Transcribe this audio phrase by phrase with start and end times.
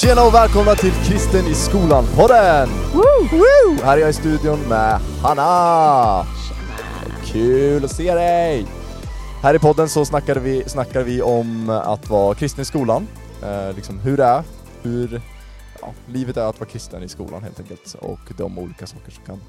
[0.00, 2.68] Tjena och välkomna till Kristen i skolan-podden!
[2.94, 3.84] Woo!
[3.84, 6.26] Här är jag i studion med Hanna!
[7.24, 8.66] Kul att se dig!
[9.42, 13.06] Här i podden så snackar vi, snackar vi om att vara kristen i skolan,
[13.42, 14.42] eh, liksom hur det är,
[14.82, 15.22] hur
[15.80, 19.24] ja, livet är att vara kristen i skolan helt enkelt, och de olika saker som
[19.24, 19.40] kan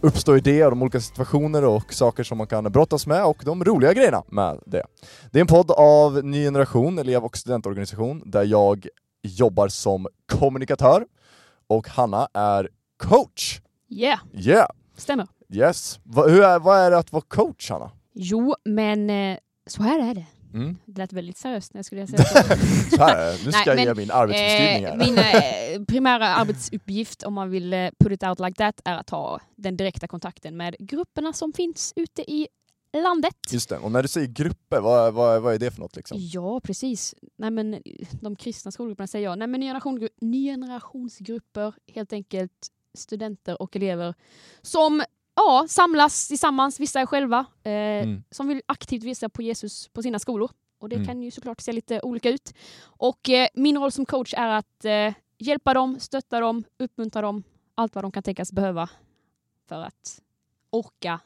[0.00, 3.42] uppstå i det, och de olika situationer och saker som man kan brottas med, och
[3.44, 4.82] de roliga grejerna med det.
[5.30, 8.88] Det är en podd av Ny Generation, elev och studentorganisation, där jag
[9.22, 11.06] jobbar som kommunikatör,
[11.66, 13.60] och Hanna är coach.
[13.88, 14.70] Yeah, Yeah!
[14.96, 15.26] stämmer.
[15.52, 16.00] Yes.
[16.02, 17.90] Va, hur är, vad är det att vara coach, Hanna?
[18.14, 20.26] Jo, men eh, så här är det.
[20.54, 20.76] Mm.
[20.86, 22.96] Det lät väldigt seriöst när jag skulle säga så.
[22.96, 23.44] Så här.
[23.44, 24.92] Nu ska Nej, jag men, ge min arbetsbeskrivning här.
[24.92, 29.10] Eh, min eh, primära arbetsuppgift, om man vill put it out like that, är att
[29.10, 32.48] ha den direkta kontakten med grupperna som finns ute i
[32.92, 33.36] landet.
[33.50, 36.18] Just det, och när du säger grupper, vad, vad, vad är det för något liksom?
[36.20, 37.14] Ja, precis.
[37.36, 37.82] Nej, men,
[38.20, 39.38] de kristna skolgrupperna säger jag.
[39.38, 44.14] Nej, men ny, generation, ny generationsgrupper, helt enkelt studenter och elever
[44.62, 45.02] som
[45.34, 48.22] ja, samlas tillsammans, vissa är själva, eh, Mm.
[48.30, 50.50] som vill aktivt visa på Jesus på sina skolor.
[50.80, 51.06] Och det Mm.
[51.06, 52.54] kan ju såklart se lite olika ut.
[52.82, 57.42] Och eh, min roll som coach är att eh, hjälpa dem, stötta dem, uppmuntra dem,
[57.74, 58.90] allt vad de kan tänkas behöva
[59.68, 60.22] för att
[60.70, 61.20] orka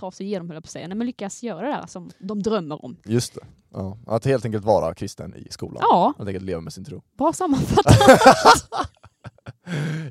[0.00, 0.88] ta sig igenom, höll jag på att säga.
[0.88, 2.96] Nej, men lyckas göra det där som de drömmer om.
[3.04, 3.40] Just det.
[3.72, 3.98] Ja.
[4.06, 5.78] Att helt enkelt vara kristen i skolan.
[5.90, 7.02] Ja, Helt enkelt leva med sin tro.
[7.18, 7.96] bra sammanfattat.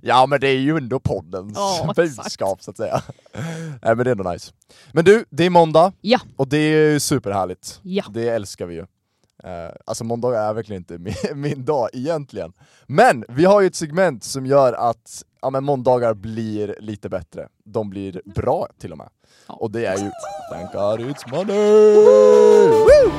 [0.02, 3.02] ja men det är ju ändå poddens Ja, budskap så att säga.
[3.82, 4.52] Nej men det är ändå nice.
[4.94, 6.20] Men du, det är måndag, Ja.
[6.36, 7.80] och det är superhärligt.
[7.84, 8.04] Ja.
[8.10, 8.86] Det älskar vi ju.
[9.44, 12.54] Eh, alltså måndag är verkligen inte min, min dag egentligen.
[12.88, 17.48] Men vi har ju ett segment som gör att ja, men måndagar blir lite bättre.
[17.66, 19.10] De blir bra till och med.
[19.48, 19.54] Ja.
[19.54, 20.12] Och det är ju
[21.32, 21.56] Monday!
[22.70, 23.12] Woo!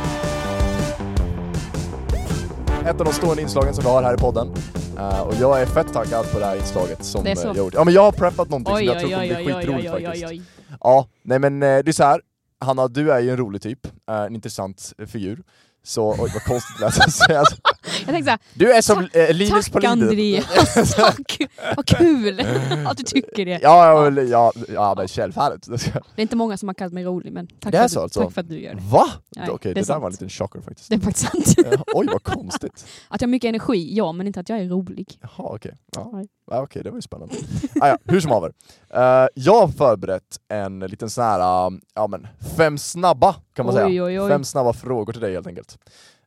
[2.86, 4.54] Ett av de stående inslagen som vi har här i podden.
[4.98, 7.74] Eh, och jag är fett taggad på det här inslaget som Det jag gjort.
[7.74, 10.48] Ja men jag har preppat någonting som Oj, jag oj, tror kommer bli skitroligt faktiskt.
[10.80, 12.20] Ja, nej men eh, det är så här.
[12.60, 15.42] Hanna, du är ju en rolig typ, eh, en intressant figur.
[15.90, 17.44] Så, oj vad konstigt det lät att säga.
[18.06, 19.90] Jag tänkte såhär, Du är som eh, Linus tack på Lidl.
[19.90, 20.42] André,
[20.96, 21.38] tack,
[21.76, 22.40] vad kul
[22.86, 23.58] att du tycker det.
[23.62, 25.66] Ja, ja, ja, ja, men självfallet.
[25.66, 27.98] Det är inte många som har kallat mig rolig, men tack, Det är för, så
[27.98, 28.20] att, alltså?
[28.20, 28.80] du, tack för att du gör det.
[28.80, 29.06] Va?
[29.36, 30.20] Nej, Okej, det det, är där var en sant.
[30.22, 30.88] liten chocker faktiskt.
[30.88, 31.68] Det är faktiskt sant.
[31.94, 32.86] Oj vad konstigt.
[33.08, 35.18] Att jag har mycket energi, ja, men inte att jag är rolig.
[35.20, 35.74] Jaha okej.
[35.96, 36.10] Ja.
[36.12, 36.28] Nej.
[36.50, 37.34] Ja, okej, det var ju spännande.
[37.80, 38.52] ah, ja, hur som haver.
[38.94, 42.26] Eh, jag har förberett en liten sån här, uh, ja men,
[42.56, 44.04] fem snabba kan man Oj, säga.
[44.04, 44.28] oj, oj.
[44.28, 45.78] Fem snabba frågor till dig helt enkelt.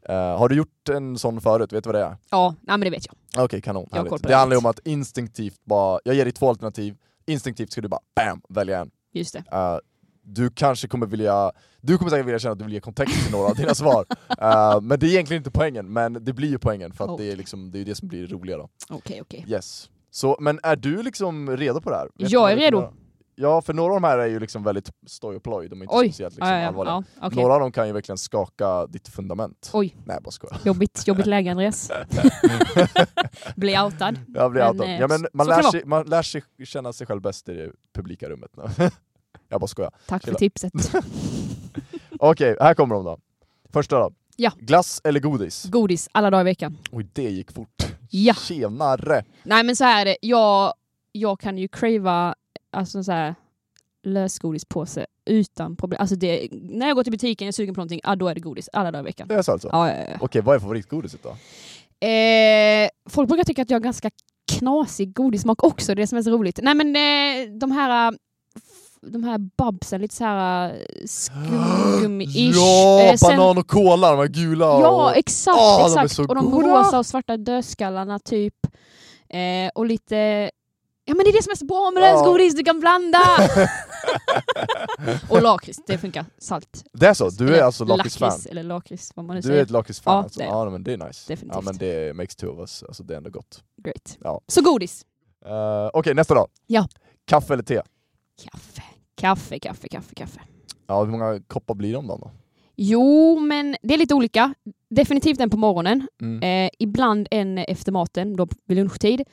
[0.09, 1.73] Eh, har du gjort en sån förut?
[1.73, 2.17] Vet du vad det är?
[2.29, 3.43] Ja, nej, men det vet jag.
[3.45, 3.87] Okej, kanon.
[3.91, 4.35] Jag Det det.
[4.35, 6.95] handlar ju om att instinktivt bara, jag ger dig två alternativ,
[7.25, 8.41] instinktivt ska du bara BAM!
[8.49, 8.91] välja en.
[9.13, 9.43] Just det.
[9.51, 9.77] Eh,
[10.25, 11.51] du kanske kommer vilja,
[11.81, 14.05] du kommer säkert vilja känna att du vill ge kontext till några av dina svar.
[14.39, 17.31] Eh, men det är egentligen inte poängen, men det blir ju poängen för att det
[17.31, 18.69] är liksom, det är det som blir det roliga då.
[18.89, 19.45] Okej, okej.
[19.47, 19.89] Yes.
[20.11, 22.09] Så, men är du liksom redo på det här?
[22.15, 22.93] Vet Jag är redo.
[23.35, 25.83] Ja, för några av de här är ju liksom väldigt stoj och ploj, de är
[25.85, 26.93] inte Oj, speciellt liksom ja, ja, allvarliga.
[26.93, 27.41] ja, okej.
[27.41, 29.69] Några av dem kan ju verkligen skaka ditt fundament.
[29.73, 29.95] Oj.
[30.05, 30.57] Nej, bara skojar.
[30.65, 31.91] Jobbigt, jobbigt läge Andreas.
[33.55, 34.19] Bli outad.
[34.33, 34.87] Jag blir Men, outad.
[34.89, 37.71] eh, Ja, men man, lär sig, man lär sig känna sig själv bäst i det
[37.93, 38.51] publika rummet.
[39.49, 39.91] jag bara skojar.
[40.07, 40.39] Tack för Chilla.
[40.39, 40.71] tipset.
[42.19, 43.17] Okej, här kommer de då.
[43.73, 44.11] Första då.
[44.35, 44.51] Ja.
[44.57, 45.63] Glass eller godis?
[45.63, 46.77] Godis alla dagar i veckan.
[46.91, 47.83] Oj, det gick fort.
[48.09, 48.33] Ja.
[48.33, 49.23] Tjenare!
[49.43, 50.73] Nej men så här är det, jag,
[51.11, 52.35] jag kan ju crava
[52.73, 53.35] alltså så här,
[54.03, 55.97] lösgodispåse utan problem.
[56.01, 58.35] Alltså det, när jag går till butiken och är sugen på någonting, ja, då är
[58.35, 59.27] det godis alla dagar i veckan.
[59.27, 59.69] Det är så alltså?
[59.71, 60.17] Ja, ja, ja.
[60.19, 61.29] Okej, vad är favoritgodiset då?
[62.07, 64.09] Eh, folk brukar tycka att jag har ganska
[64.51, 66.59] knasig godissmak också, det är det som är så roligt.
[66.63, 68.17] Nej men eh, de här eh,
[69.01, 72.53] de här babsen, lite så här eh, skumgummi-ish.
[72.55, 75.17] Ja, Eh, sen- banan och kola, de här gula Ja, och...
[75.17, 76.11] exakt, Åh, de är exakt.
[76.15, 76.67] så och de goda!
[76.67, 78.55] rosa och svarta dödskallarna typ.
[79.29, 80.51] Eh, och lite...
[81.05, 83.19] Ja men det är det som är så bra med lösgodis, du kan blanda!
[85.29, 86.25] och lakrits, det funkar.
[86.37, 86.83] Salt.
[86.93, 87.29] Det är så?
[87.29, 88.29] Du är alltså lakritsfan?
[88.29, 89.59] lakrits, Eller lakrits, vad man nu Du säger.
[89.59, 90.39] är ett lakritsfan Ja, alltså?
[90.39, 91.33] det är Ja, men det är nice.
[91.33, 91.55] Definitivt.
[91.55, 93.63] Ja men det makes two of us, alltså det är ändå gott.
[93.83, 94.17] Great.
[94.23, 94.41] Ja.
[94.47, 95.05] Så godis.
[95.45, 96.47] Uh, Okej, nästa då.
[96.67, 96.87] Ja.
[97.25, 97.81] Kaffe eller te?
[98.43, 98.81] Kaffe.
[99.15, 100.39] Kaffe, kaffe, kaffe, kaffe.
[100.87, 102.31] Ja, hur många koppar blir det om dagen då?
[102.75, 104.53] Jo, men det är lite olika.
[104.89, 106.07] Definitivt en på morgonen.
[106.21, 106.43] Mm.
[106.65, 109.23] Eh, ibland en efter maten, då vid lunchtid.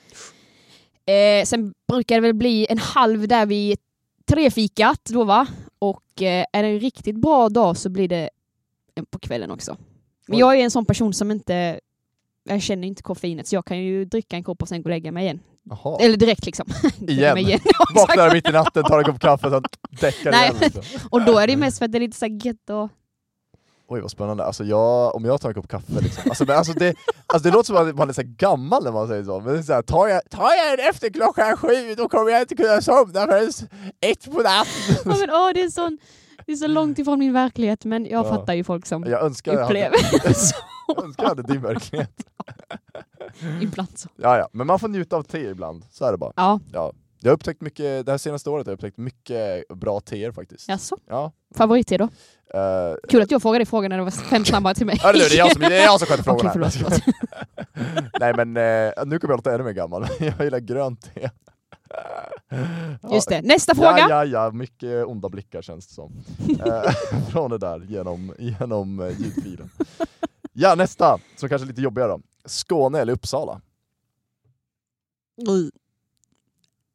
[1.05, 3.77] Eh, sen brukar det väl bli en halv där vid
[4.25, 5.47] trefikat då va?
[5.79, 8.29] Och eh, är det en riktigt bra dag så blir det
[8.95, 9.77] en på kvällen också.
[10.27, 11.79] Men jag är en sån person som inte
[12.43, 14.89] jag känner inte koffeinet så jag kan ju dricka en kopp och sen gå och
[14.89, 15.39] lägga mig igen.
[15.63, 15.97] Jaha.
[16.01, 16.65] Eller direkt liksom.
[17.07, 17.37] Igen?
[17.37, 17.59] igen.
[17.95, 20.49] Vaknar mitt i natten, tar en kopp kaffe, sen däckar Nej.
[20.49, 20.71] igen.
[20.75, 20.99] Liksom.
[21.09, 22.89] och då är det mest för att det är lite så gött och
[23.93, 26.23] Oj vad spännande, alltså jag, om jag tar en kopp kaffe liksom.
[26.29, 26.95] alltså, men alltså, det,
[27.27, 29.73] alltså det låter som att man är så gammal när man säger så, men så
[29.73, 33.25] här, tar, jag, tar jag en efter klockan sju då kommer jag inte kunna somna
[33.27, 33.49] förrän
[34.01, 34.95] ett på natten.
[35.05, 35.97] Ja, men, åh, det, är sån,
[36.45, 38.29] det är så långt ifrån min verklighet men jag Ja.
[38.29, 40.55] fattar ju folk som Jag önskar jag hade, upplever så.
[40.87, 42.11] jag önskar jag hade din verklighet.
[43.61, 44.09] Ibland så.
[44.15, 46.33] Ja, ja, men man får njuta av te ibland, så är det bara.
[46.35, 46.91] Ja, Ja.
[47.23, 50.67] Jag har upptäckt mycket, det här senaste året har jag upptäckt mycket bra teer faktiskt.
[50.69, 50.97] jaså.
[51.09, 51.31] Ja.
[51.55, 52.03] Favorittid då?
[52.59, 54.99] Eh, Kul att jag frågade frågan när det var fem snabbare till mig.
[55.03, 56.49] Ja, det är jag som, det är jag som sköter frågorna.
[56.49, 58.13] Okej, förlåt, förlåt.
[58.19, 61.29] Nej men eh, nu kommer jag låta ännu mer gammal, jag gillar grönt te.
[63.13, 63.97] Just det, nästa fråga!
[63.97, 66.23] Ja, ja, ja, mycket onda blickar känns det som.
[66.65, 66.91] Eh,
[67.31, 69.69] Från det där genom, genom ljudfilen.
[70.53, 72.19] Ja, nästa, som kanske är lite jobbigare då.
[72.45, 73.61] Skåne eller Uppsala?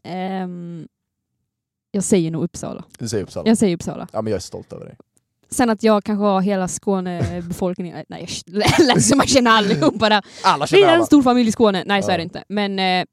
[0.06, 0.88] Ehm,
[1.90, 2.84] jag säger nog Uppsala.
[2.98, 3.48] Du säger Uppsala.
[3.48, 4.08] Jag säger Uppsala.
[4.12, 4.96] Ja men jag är stolt över dig.
[5.50, 10.24] Sen att jag kanske har hela Skånebefolkningen, nej jag lät som man känner allihopa där.
[10.44, 11.06] Alla känner är en alla.
[11.06, 12.14] stor familj i Skåne, nej så Ja.
[12.14, 12.44] är det inte.
[12.48, 13.04] Men eh,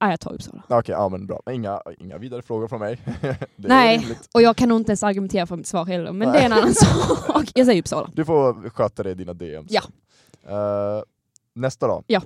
[0.00, 0.62] ja, jag tar Uppsala.
[0.68, 1.40] Okej, ja men bra.
[1.50, 3.00] Inga, inga vidare frågor från mig.
[3.20, 4.06] det Nej.
[4.34, 6.52] Och jag kan nog inte ens argumentera för mitt svar heller, men det är en
[6.52, 7.50] annan sak.
[7.54, 8.10] Jag säger Uppsala.
[8.14, 9.70] Du får sköta det i dina DMs.
[9.70, 9.82] Ja.
[10.48, 11.02] Eh,
[11.54, 12.02] nästa då.
[12.06, 12.22] Ja.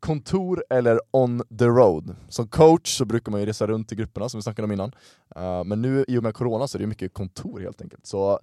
[0.00, 2.16] Kontor eller on the road?
[2.28, 4.92] Som coach så brukar man ju resa runt i grupperna som vi snackade om innan.
[5.36, 8.06] Eh, men nu i och med corona så är det mycket kontor helt enkelt.
[8.06, 8.40] Så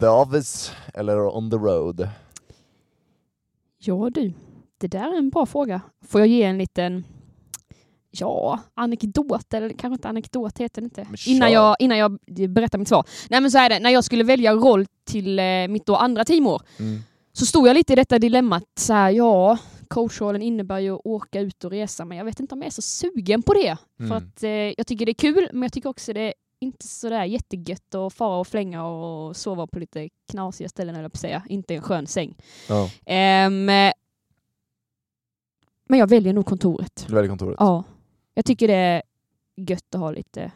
[0.00, 2.08] the office eller on the road?
[3.78, 4.32] Ja du,
[4.78, 5.80] det där är en bra fråga.
[6.08, 7.04] Får jag ge en liten
[8.16, 11.06] Ja, anekdot, eller kanske inte anekdot heter det inte.
[11.26, 13.04] Innan jag, innan jag berättar mitt svar.
[13.30, 16.24] Nej men så är det, när jag skulle välja roll till eh, mitt då andra
[16.24, 17.00] teamår Mm.
[17.32, 18.64] så stod jag lite i detta dilemmat.
[18.78, 19.58] Så här, ja,
[19.88, 22.70] coachrollen innebär ju att åka ut och resa, men jag vet inte om jag är
[22.70, 23.76] så sugen på det.
[23.96, 24.16] För Mm.
[24.16, 27.24] att eh, jag tycker det är kul, men jag tycker också det är inte sådär
[27.24, 31.42] jättegött att fara och flänga och sova på lite knasiga ställen, eller på säga.
[31.48, 32.36] Inte en skön säng.
[32.68, 32.90] Ja.
[33.06, 33.64] Ehm,
[35.88, 37.04] men jag väljer nog kontoret.
[37.08, 37.56] Du väljer kontoret.
[37.60, 37.84] Ja.
[38.34, 39.02] Jag tycker det är
[39.56, 40.52] gött att ha lite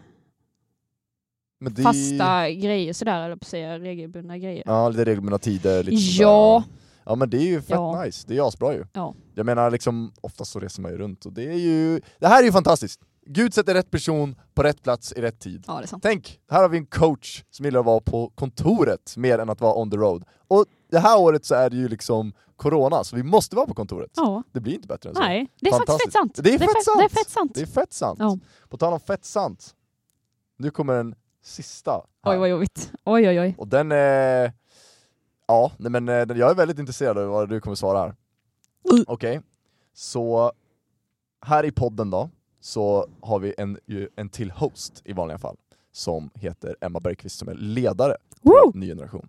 [1.60, 1.82] det...
[1.82, 4.62] fasta grejer sådär, eller på säga regelbundna grejer.
[4.66, 5.82] Ja, lite regelbundna tider.
[5.84, 6.62] Lite Ja.
[6.66, 6.78] sådär.
[7.08, 8.02] Ja men det är ju fett Ja.
[8.04, 8.84] nice, det är asbra ju.
[8.92, 9.14] Ja.
[9.34, 12.40] Jag menar liksom, oftast så reser man ju runt och det är ju, det här
[12.40, 13.00] är ju fantastiskt!
[13.26, 15.64] Gud sätter rätt person på rätt plats i rätt tid.
[15.66, 16.02] Ja, det är sant.
[16.02, 19.60] Tänk, här har vi en coach som gillar att vara på kontoret mer än att
[19.60, 20.24] vara on the road.
[20.48, 23.74] Och det här året så är det ju liksom corona, så vi måste vara på
[23.74, 24.10] kontoret.
[24.16, 24.42] Ja.
[24.52, 25.20] Det blir inte bättre än så.
[25.20, 26.40] Nej, det är faktiskt fett sant.
[26.42, 26.98] Det är fett sant.
[26.98, 27.54] Det är fett sant.
[27.54, 28.18] Det är fett sant.
[28.20, 28.38] Ja.
[28.68, 29.74] På tal om fett sant,
[30.58, 31.14] nu kommer den
[31.44, 31.90] sista
[32.24, 32.32] här.
[32.32, 32.92] Oj, vad jobbigt.
[33.04, 33.54] Oj, oj, oj.
[33.58, 34.52] Och den är...
[35.48, 38.14] Ja, nej, men eh, jag är väldigt intresserad av vad du kommer svara här.
[38.90, 39.04] Mm.
[39.08, 39.40] Okej,
[39.94, 40.52] så
[41.40, 42.30] här i podden då,
[42.60, 45.56] så har vi en, ju en till host i vanliga fall,
[45.92, 49.28] som heter Emma Bergqvist som är ledare för Ny Generation.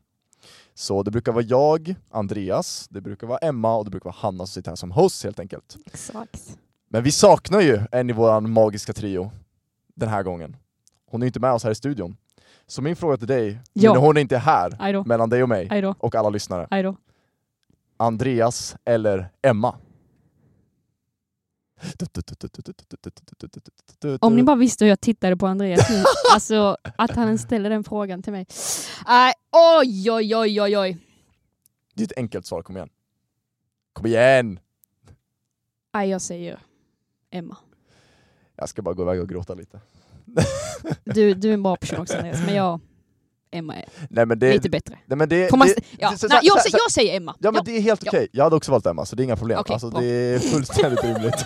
[0.74, 4.38] Så det brukar vara jag, Andreas, det brukar vara Emma och det brukar vara Hanna
[4.38, 5.78] som sitter här som host helt enkelt.
[5.86, 6.58] Exakt.
[6.90, 9.32] Men vi saknar ju en i våran magiska trio
[9.96, 10.58] den här gången.
[11.06, 12.18] Hon är inte med oss här i studion.
[12.70, 13.94] Så min fråga till dig, Ja.
[13.94, 16.96] när hon inte är här, mellan dig och mig och alla lyssnare, Aj då.
[17.98, 19.76] Andreas eller Emma?
[24.20, 27.70] Om ni bara visste hur jag tittade på Andreas nu, alltså att han ens ställer
[27.70, 28.46] den frågan till mig.
[29.06, 30.98] Aj, oj, oj, oj, oj, oj.
[31.94, 32.90] Det är ett enkelt svar, kom igen.
[33.94, 34.60] Kom igen!
[35.92, 36.60] Aj, jag säger
[37.30, 37.58] Emma.
[38.56, 39.80] Jag ska bara gå iväg och gråta lite.
[41.04, 42.80] Du, du är en bra person också Andreas, men jag,
[43.52, 44.54] Emma är Nej men det...
[44.54, 44.98] lite bättre.
[45.06, 46.10] Nej, men det, man, det, ja.
[46.12, 47.36] det- så- Nej, jag, så- säger, jag säger Emma.
[47.40, 48.10] Ja men det är helt Ja.
[48.10, 49.60] okej, jag hade också valt Emma så det är inga problem.
[49.60, 50.00] Okej, alltså, bra.
[50.02, 51.46] det är fullständigt rimligt.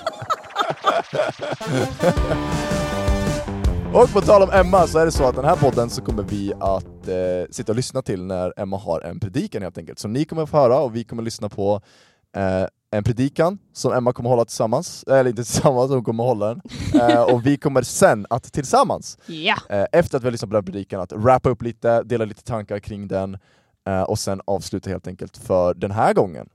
[3.93, 6.23] och på tal om Emma så är det så att den här podden så kommer
[6.23, 7.15] vi att eh,
[7.51, 9.99] sitta och lyssna till när Emma har en predikan helt enkelt.
[9.99, 11.81] Så ni kommer få höra och vi kommer lyssna på
[12.35, 16.61] eh, en predikan som Emma kommer hålla tillsammans, eller inte tillsammans, hon kommer hålla den.
[17.01, 19.55] Eh, och vi kommer sen att tillsammans Ja.
[19.69, 22.43] eh, efter att vi har lyssnat på den predikan, att wrappa upp lite, dela lite
[22.43, 23.37] tankar kring den
[23.87, 26.49] eh, och sen avsluta helt enkelt för den här gången,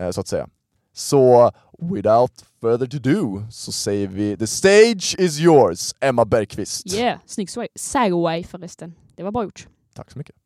[0.00, 0.48] eh, så att säga.
[0.92, 6.94] Så without further to do så säger vi the stage is yours, Emma Bergqvist.
[6.94, 8.94] Yeah, snygg segway förresten.
[9.16, 9.68] Det var bra gjort.
[9.94, 10.36] Tack så mycket.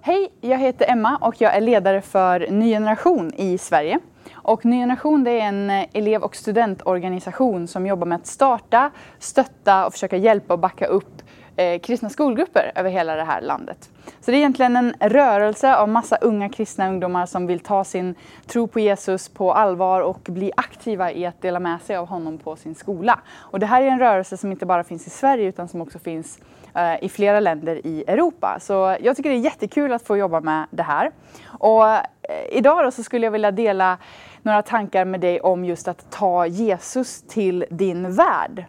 [0.00, 3.98] Hej, jag heter Emma och jag är ledare för Ny Generation i Sverige.
[4.34, 8.90] Och Ny Generation det är en eh, elev och studentorganisation som jobbar med att starta,
[9.18, 11.22] stötta och försöka hjälpa och backa upp
[11.58, 13.90] eh, kristna skolgrupper över hela det här landet.
[14.20, 18.14] Så det är egentligen en rörelse av massa unga kristna ungdomar som vill ta sin
[18.46, 22.38] tro på Jesus på allvar och bli aktiva i att dela med sig av honom
[22.38, 23.20] på sin skola.
[23.36, 25.98] Och det här är en rörelse som inte bara finns i Sverige utan som också
[25.98, 26.38] finns
[26.74, 28.58] eh, i flera länder i Europa.
[28.60, 31.10] Så jag tycker det är jättekul att få jobba med det här.
[31.46, 32.02] Och eh,
[32.50, 33.98] idag så skulle jag vilja dela
[34.42, 38.64] några tankar med dig om just att ta Jesus till din värld.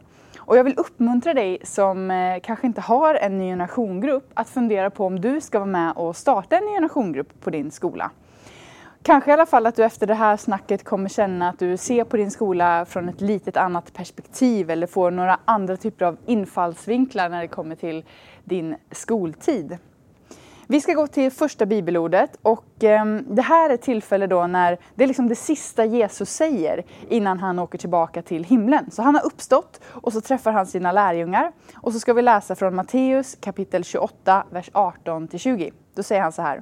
[0.49, 4.89] Och jag vill uppmuntra dig som eh, kanske inte har en ny generationgrupp att fundera
[4.89, 8.11] på om du ska vara med och starta en ny generationgrupp på din skola.
[9.03, 12.03] Kanske i alla fall att du efter det här snacket kommer känna att du ser
[12.03, 17.29] på din skola från ett litet annat perspektiv eller får några andra typer av infallsvinklar
[17.29, 18.03] när det kommer till
[18.43, 19.77] din skoltid.
[20.71, 24.77] Vi ska gå till första bibelordet och eh, det här är ett tillfälle då när
[24.95, 28.91] det är liksom det sista Jesus säger innan han åker tillbaka till himlen.
[28.91, 31.51] Så han har uppstått och så träffar han sina lärjungar.
[31.73, 35.71] Och så ska vi läsa från Matteus kapitel 28, vers 18 till 20.
[35.95, 36.61] Då säger han så här.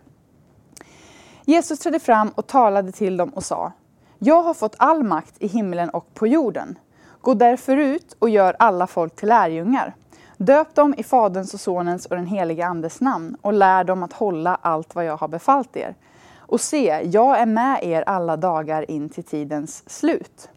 [1.45, 3.71] Jesus trädde fram och talade till dem och sa
[4.19, 6.79] Jag har fått all makt i himlen och på jorden.
[7.21, 9.95] Gå därför ut och gör alla folk till lärjungar.
[10.37, 14.13] Döp dem i Faderns och Sonens och den helige Andes namn och lär dem att
[14.13, 15.95] hålla allt vad jag har befallt er.
[16.37, 20.49] Och se, jag är med er alla dagar in till tidens slut.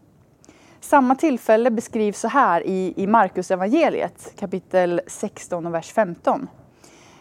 [0.79, 6.47] Samma tillfälle beskrivs så här i, i Markus evangeliet kapitel 16 och vers 15.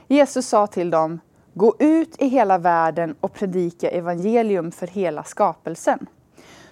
[0.08, 1.20] Jesus sa till dem,
[1.54, 6.06] gå ut i hela världen och predika evangelium för hela skapelsen.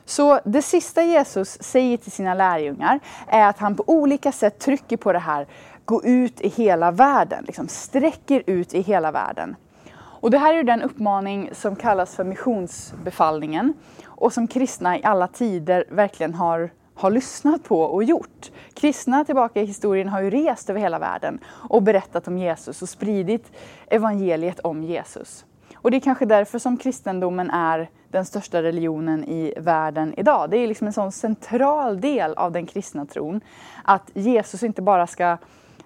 [0.04, 4.96] Så det sista Jesus säger till sina lärjungar är att han på olika sätt trycker
[4.96, 5.46] på det här
[5.88, 9.56] gå ut i hela världen, liksom sträcker ut i hela världen.
[9.94, 13.74] Och det här är den uppmaning som kallas för missionsbefallningen
[14.06, 18.50] och som kristna i alla tider verkligen har, har lyssnat på och gjort.
[18.74, 22.88] Kristna tillbaka i historien har ju rest över hela världen och berättat om Jesus och
[22.88, 23.52] spridit
[23.86, 25.44] evangeliet om Jesus.
[25.74, 30.50] Och det är kanske därför som kristendomen är den största religionen i världen idag.
[30.50, 33.40] Det är liksom en sån central del av den kristna tron.
[33.84, 35.38] Att Jesus inte bara ska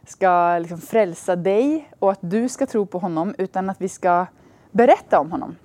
[0.07, 4.27] ska liksom frälsa dig och att du ska tro på honom, utan att vi ska
[4.71, 5.57] berätta om honom.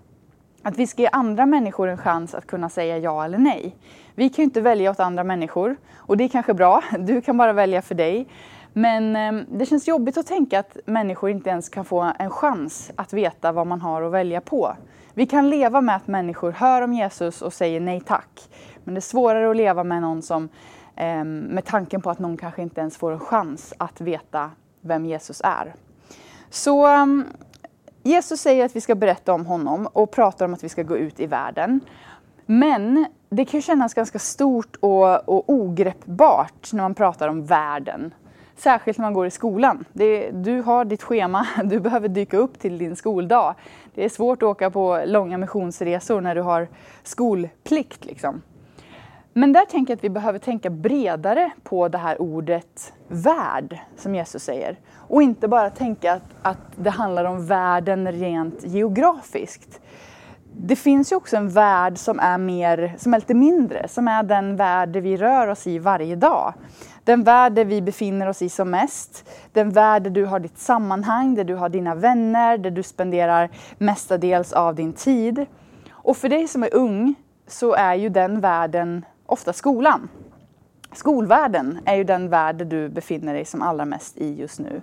[0.62, 3.75] Att vi ska ge andra människor en chans att kunna säga ja eller nej.
[4.15, 7.38] Vi kan ju inte välja åt andra människor och det är kanske bra, du kan
[7.38, 8.27] bara välja för dig.
[8.74, 12.91] Men ehm, det känns jobbigt att tänka att människor inte ens kan få en chans
[12.96, 14.75] att veta vad man har att välja på.
[15.13, 18.50] Vi kan leva med att människor hör om Jesus och säger nej tack.
[18.84, 20.50] Men det är svårare att leva med någon som
[20.97, 24.51] Ehm, med tanken på att någon kanske inte ens får en chans att veta
[24.81, 25.73] vem Jesus är.
[26.49, 27.25] Så ehm,
[28.03, 30.97] Jesus säger att vi ska berätta om honom och pratar om att vi ska gå
[30.97, 31.79] ut i världen.
[32.45, 38.13] Men det kan kännas ganska stort och, och ogreppbart när man pratar om världen.
[38.55, 39.85] Särskilt när man går i skolan.
[39.93, 43.55] Det, du har ditt schema, du behöver dyka upp till din skoldag.
[43.95, 46.67] Det är svårt att åka på långa missionsresor när du har
[47.03, 48.05] skolplikt.
[48.05, 48.41] Liksom.
[49.38, 54.15] Men där tänker jag att vi behöver tänka bredare på det här ordet värld, som
[54.15, 54.79] Jesus säger.
[54.96, 59.82] Och inte bara tänka att, att det handlar om världen rent geografiskt.
[60.53, 64.24] Det finns ju också en värld som är, mer, som är lite mindre, som är
[64.24, 66.53] den värld vi rör oss i varje dag.
[67.03, 69.29] Den värld där vi befinner oss i som mest.
[69.53, 73.50] Den värld där du har ditt sammanhang, där du har dina vänner, där du spenderar
[73.77, 75.46] mestadels av din tid.
[75.89, 77.15] Och för dig som är ung
[77.48, 80.10] så är ju den världen ofta skolan.
[80.93, 84.81] Skolvärlden är ju den värld där du befinner dig som allra mest i just nu.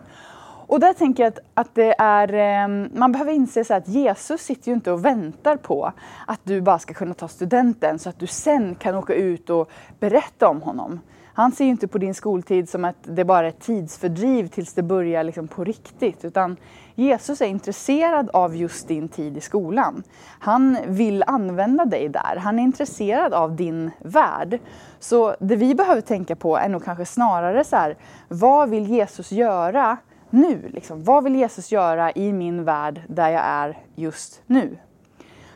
[0.67, 4.41] Och där tänker jag att, att det är, ehm, man behöver inse så att Jesus
[4.41, 5.93] sitter ju inte och väntar på
[6.27, 9.71] att du bara ska kunna ta studenten så att du sen kan åka ut och
[10.01, 11.01] berätta om honom.
[11.37, 14.75] Han ser ju inte på din skoltid som att det bara är ett tidsfördriv tills
[14.75, 16.25] det börjar liksom på riktigt.
[16.25, 16.57] Utan
[16.95, 20.03] Jesus är intresserad av just din tid i skolan.
[20.39, 22.37] Han vill använda dig där.
[22.37, 24.59] Han är intresserad av din värld.
[24.99, 27.97] Så det vi behöver tänka på är nog kanske snarare så här,
[28.29, 29.97] vad vill Jesus göra
[30.31, 30.71] nu?
[30.73, 34.79] Liksom, vad vill Jesus göra i min värld där jag är just nu?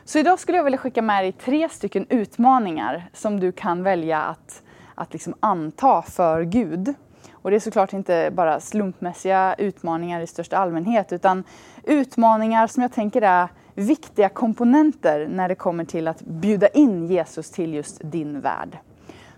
[0.05, 4.21] Så idag skulle jag vilja skicka med dig tre stycken utmaningar som du kan välja
[4.21, 4.63] att
[4.99, 6.93] att liksom anta för Gud.
[7.41, 11.43] Och det är såklart inte bara slumpmässiga utmaningar i största allmänhet utan
[11.83, 17.51] utmaningar som jag tänker är viktiga komponenter när det kommer till att bjuda in Jesus
[17.51, 18.77] till just din värld.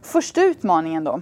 [0.01, 1.21] Första utmaningen då,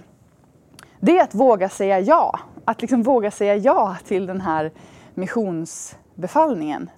[1.00, 2.40] det är att våga säga ja.
[2.64, 4.72] Att liksom våga säga ja till den här
[5.14, 6.90] missionsbefallningen.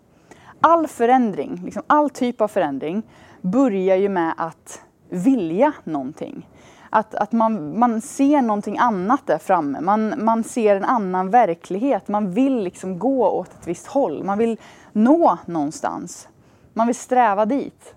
[0.61, 3.03] All förändring, liksom all typ av förändring,
[3.41, 6.47] börjar ju med att vilja någonting
[6.95, 9.81] att, att man, man ser någonting annat där framme.
[9.81, 12.09] Man, man ser en annan verklighet.
[12.09, 14.25] Man vill liksom gå åt ett visst håll.
[14.25, 14.59] Man vill
[14.93, 16.29] nå någonstans.
[16.73, 17.95] Man vill sträva dit.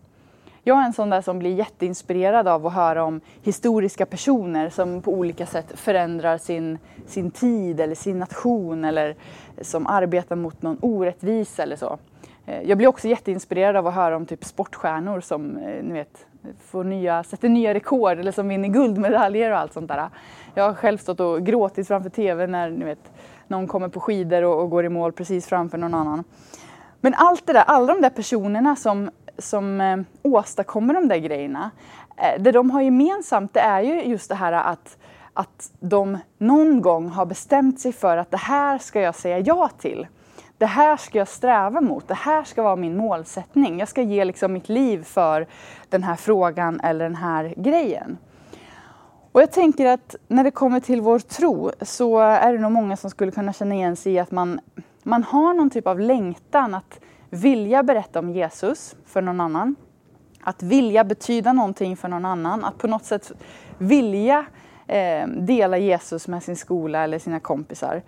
[0.63, 5.01] Jag är en sån där som blir jätteinspirerad av att höra om historiska personer som
[5.01, 9.15] på olika sätt förändrar sin, sin tid eller sin nation eller
[9.61, 11.97] som arbetar mot någon orättvisa eller så.
[12.45, 16.25] Eh, jag blir också jätteinspirerad av att höra om typ sportstjärnor som eh, ni vet,
[16.67, 20.09] får nya, sätter nya rekord eller som vinner guldmedaljer och allt sånt där.
[20.53, 23.11] Jag har själv stått och gråtit framför TV när ni vet,
[23.47, 26.23] någon kommer på skidor och, och går i mål precis framför någon annan.
[27.01, 31.71] Men allt det där, alla de där personerna som, som eh, åstadkommer de där grejerna,
[32.17, 34.97] eh, det de har gemensamt det är ju just det här att,
[35.33, 39.69] att de någon gång har bestämt sig för att det här ska jag säga ja
[39.79, 40.07] till.
[40.57, 43.79] Det här ska jag sträva mot, det här ska vara min målsättning.
[43.79, 45.47] Jag ska ge liksom mitt liv för
[45.89, 48.17] den här frågan eller den här grejen.
[49.31, 52.97] Och jag tänker att när det kommer till vår tro så är det nog många
[52.97, 54.59] som skulle kunna känna igen sig i att man,
[55.03, 59.75] man har någon typ av längtan att vilja berätta om Jesus för någon annan.
[60.41, 63.31] Att vilja betyda någonting för någon annan, att på något sätt
[63.77, 64.45] vilja
[64.87, 68.01] eh, dela Jesus med sin skola eller sina kompisar.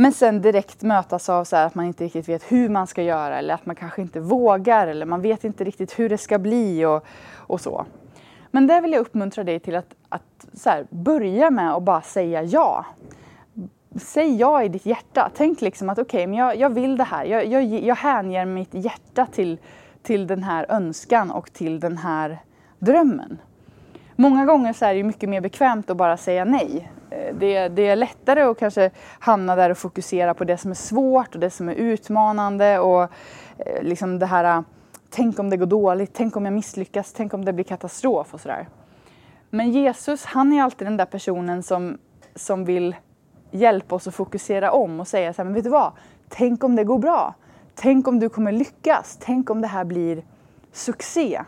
[0.00, 3.38] Men sen direkt mötas av så att man inte riktigt vet hur man ska göra
[3.38, 6.84] eller att man kanske inte vågar eller man vet inte riktigt hur det ska bli
[6.84, 7.04] och,
[7.36, 7.86] och så.
[8.50, 12.02] Men där vill jag uppmuntra dig till att, att så här, börja med att bara
[12.02, 12.86] säga ja.
[13.96, 15.30] Säg ja i ditt hjärta.
[15.34, 17.24] Tänk liksom att okej, okay, men jag, jag, vill det här.
[17.24, 19.58] Jag, jag, jag hänger mitt hjärta till,
[20.02, 22.38] till den här önskan och till den här
[22.78, 23.38] drömmen.
[24.16, 26.90] Många gånger så är det mycket mer bekvämt att bara säga nej.
[27.10, 30.74] Eh, det, det, är lättare att kanske hamna där och fokusera på det som är
[30.74, 33.02] svårt och det som är utmanande och
[33.58, 34.64] eh, liksom det här
[35.10, 38.40] tänk om det går dåligt, tänk om jag misslyckas, tänk om det blir katastrof och
[38.40, 38.68] sådär.
[39.50, 41.98] Men Jesus, han är alltid den där personen som,
[42.34, 42.96] som vill
[43.50, 45.92] hjälpa oss att fokusera om och säga så här, men vet du vad?
[46.28, 47.34] Tänk om det går bra.
[47.74, 49.18] Tänk om du kommer lyckas.
[49.20, 50.22] Tänk om det här blir
[50.72, 51.40] succé.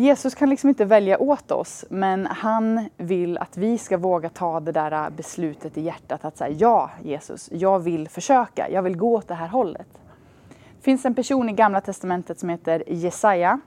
[0.00, 4.60] Jesus kan liksom inte välja åt oss, men han vill att vi ska våga ta
[4.60, 9.14] det där beslutet i hjärtat att säga ja Jesus, jag vill försöka, jag vill gå
[9.14, 9.86] åt det här hållet.
[10.48, 13.60] Det finns en person i Gamla Testamentet som heter Jesaja.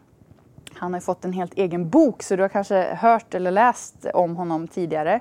[0.73, 4.35] Han har fått en helt egen bok så du har kanske hört eller läst om
[4.35, 5.19] honom tidigare.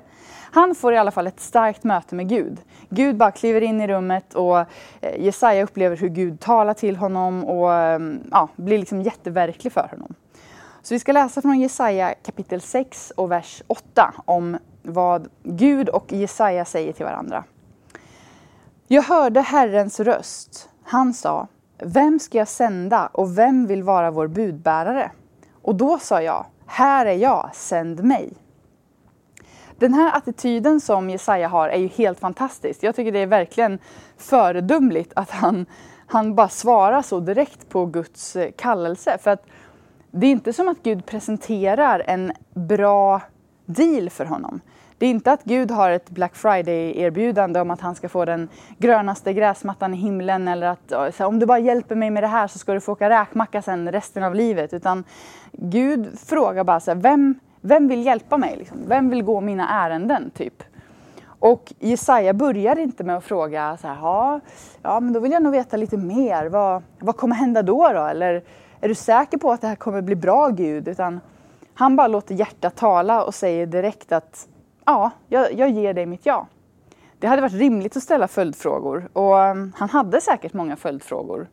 [0.53, 2.59] Han får i alla fall ett starkt möte med Gud.
[2.89, 4.67] Gud bara kliver in i rummet och eh,
[5.19, 10.15] Jesaja upplever hur Gud talar till honom och mm, ja, blir liksom jätteverklig för honom.
[10.85, 16.13] Så vi ska läsa från Jesaja kapitel 6 och vers 8 om vad Gud och
[16.13, 17.45] Jesaja säger till varandra.
[18.87, 20.69] Jag hörde Herrens röst.
[20.83, 21.47] Han sa,
[21.79, 25.11] vem ska jag sända och vem vill vara vår budbärare?
[25.63, 28.33] Och då sa jag, här är jag, sänd mig.
[29.79, 32.83] Den här attityden som Jesaja har är ju helt fantastisk.
[32.83, 33.79] Jag tycker det är verkligen
[34.17, 35.67] föredömligt att han,
[36.07, 39.19] han bara svarar så direkt på Guds kallelse.
[39.19, 39.47] För att
[40.15, 43.21] det är inte som att Gud presenterar en bra
[43.67, 44.61] deal för honom.
[44.99, 48.49] Det är inte att Gud har ett Black Friday-erbjudande om att han ska få den
[48.79, 52.59] grönaste gräsmattan i himlen eller att om du bara hjälper mig med det här så
[52.59, 54.73] ska du få åka räkmacka sen resten av livet.
[54.73, 55.05] Utan
[55.53, 58.57] Gud frågar bara så här, vem, vem vill hjälpa mig?
[58.57, 58.79] Liksom?
[58.87, 60.31] Vem vill gå mina ärenden?
[60.31, 60.63] typ?
[61.25, 64.41] Och Jesaja börjar inte med att fråga så här, ja,
[64.83, 66.47] ja men då vill jag nog veta lite mer.
[66.47, 67.93] Vad, vad kommer hända då?
[67.93, 68.03] då?
[68.03, 68.43] Eller
[68.83, 70.89] är du säker på att det här kommer bli bra Gud?
[70.89, 71.21] Utan
[71.75, 74.49] han bara låter hjärtat tala och säger direkt att
[74.85, 76.47] ja, jag, jag ger dig mitt ja.
[77.19, 81.47] Det hade varit rimligt att ställa följdfrågor och um, han hade säkert många följdfrågor.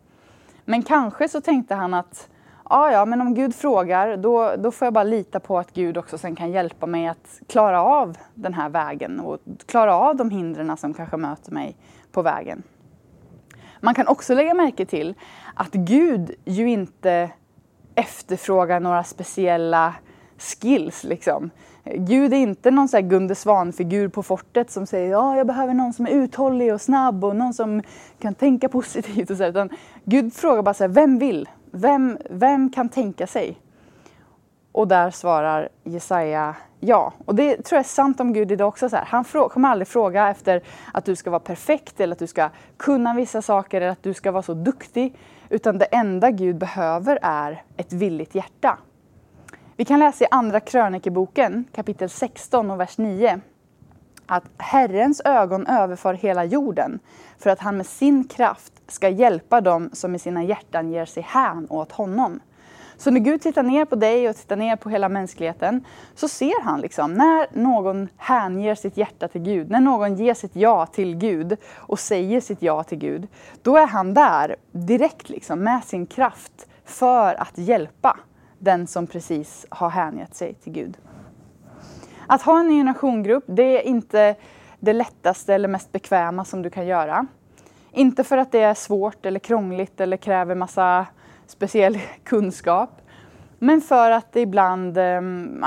[0.65, 2.29] Men kanske så tänkte han att
[2.69, 5.97] ja, ja, men om Gud frågar då, då får jag bara lita på att Gud
[5.97, 10.29] också sen kan hjälpa mig att klara av den här vägen och klara av de
[10.29, 11.75] hindren som kanske möter mig
[12.11, 12.63] på vägen.
[13.79, 15.15] Man kan också lägga märke till
[15.53, 17.29] att Gud ju inte
[17.95, 19.93] efterfrågar några speciella
[20.37, 21.03] skills.
[21.03, 21.49] Liksom.
[21.83, 25.93] Gud är inte någon sån Gunde Svan-figur på fortet som säger ja, jag behöver någon
[25.93, 27.81] som är uthållig och snabb och någon som
[28.19, 29.29] kan tänka positivt.
[29.29, 29.69] Och så, utan
[30.03, 31.49] Gud frågar bara så här, vem vill?
[31.71, 33.57] Vem, vem kan tänka sig?
[34.71, 37.13] Och där svarar Jesaja ja.
[37.25, 38.89] Och det tror jag är sant om Gud idag också.
[38.89, 39.05] Så här.
[39.05, 40.61] Han kommer aldrig fråga efter
[40.93, 44.13] att du ska vara perfekt eller att du ska kunna vissa saker eller att du
[44.13, 45.15] ska vara så duktig.
[45.49, 48.77] Utan det enda Gud behöver är ett villigt hjärta.
[49.75, 53.41] Vi kan läsa i Andra krönikeboken kapitel 16 och vers 9
[54.25, 56.99] att Herrens ögon överför hela jorden
[57.37, 61.23] för att han med sin kraft ska hjälpa dem som i sina hjärtan ger sig
[61.23, 62.39] hän åt honom.
[62.99, 65.85] Så när Gud tittar ner på dig och tittar ner på hela mänskligheten
[66.15, 70.55] så ser han liksom när någon hänger sitt hjärta till Gud, när någon ger sitt
[70.55, 73.27] ja till Gud och säger sitt ja till Gud,
[73.61, 78.17] då är han där direkt liksom med sin kraft för att hjälpa
[78.57, 80.97] den som precis har hängett sig till Gud.
[82.27, 84.35] Att ha en ny generationgrupp, det är inte
[84.79, 87.25] det lättaste eller mest bekväma som du kan göra.
[87.91, 91.05] Inte för att det är svårt eller krångligt eller kräver massa
[91.49, 93.01] speciell kunskap.
[93.59, 95.21] Men för att ibland, eh,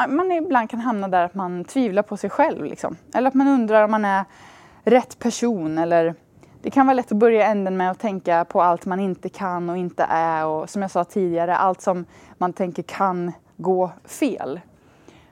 [0.08, 2.64] man ibland kan hamna där att man tvivlar på sig själv.
[2.64, 2.96] Liksom.
[3.14, 4.24] Eller att man undrar om man är
[4.84, 5.78] rätt person.
[5.78, 6.14] Eller
[6.62, 9.70] det kan vara lätt att börja änden med att tänka på allt man inte kan
[9.70, 10.46] och inte är.
[10.46, 12.04] Och som jag sa tidigare, allt som
[12.38, 14.60] man tänker kan gå fel.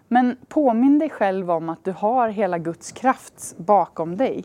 [0.08, 4.44] Men påminn dig själv om att du har hela Guds kraft bakom dig.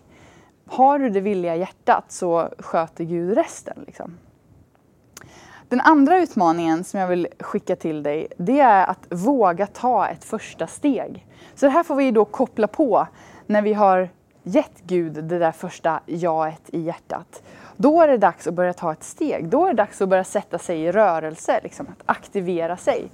[0.67, 3.83] Har du det villiga hjärtat så sköter Gud resten.
[3.85, 4.17] Liksom.
[5.69, 10.23] Den andra utmaningen som jag vill skicka till dig, det är att våga ta ett
[10.23, 11.25] första steg.
[11.55, 13.07] Så det här får vi då koppla på
[13.45, 14.09] när vi har
[14.43, 17.43] gett Gud det där första jaet i hjärtat.
[17.77, 19.49] Då är det dags att börja ta ett steg.
[19.49, 23.07] Då är det dags att börja sätta sig i rörelse, liksom, att aktivera sig.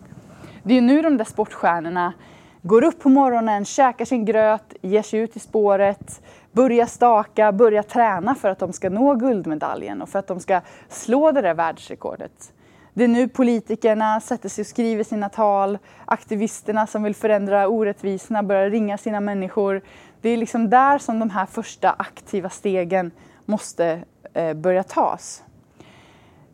[0.63, 2.13] Det är nu de där sportstjärnorna
[2.61, 7.83] går upp på morgonen, käkar sin gröt, ger sig ut i spåret, Börja staka, börja
[7.83, 11.53] träna för att de ska nå guldmedaljen och för att de ska slå det där
[11.53, 12.53] världsrekordet.
[12.93, 18.43] Det är nu politikerna sätter sig och skriver sina tal, aktivisterna som vill förändra orättvisorna
[18.43, 19.81] börjar ringa sina människor.
[20.21, 23.11] Det är liksom där som de här första aktiva stegen
[23.45, 25.43] måste eh, börja tas.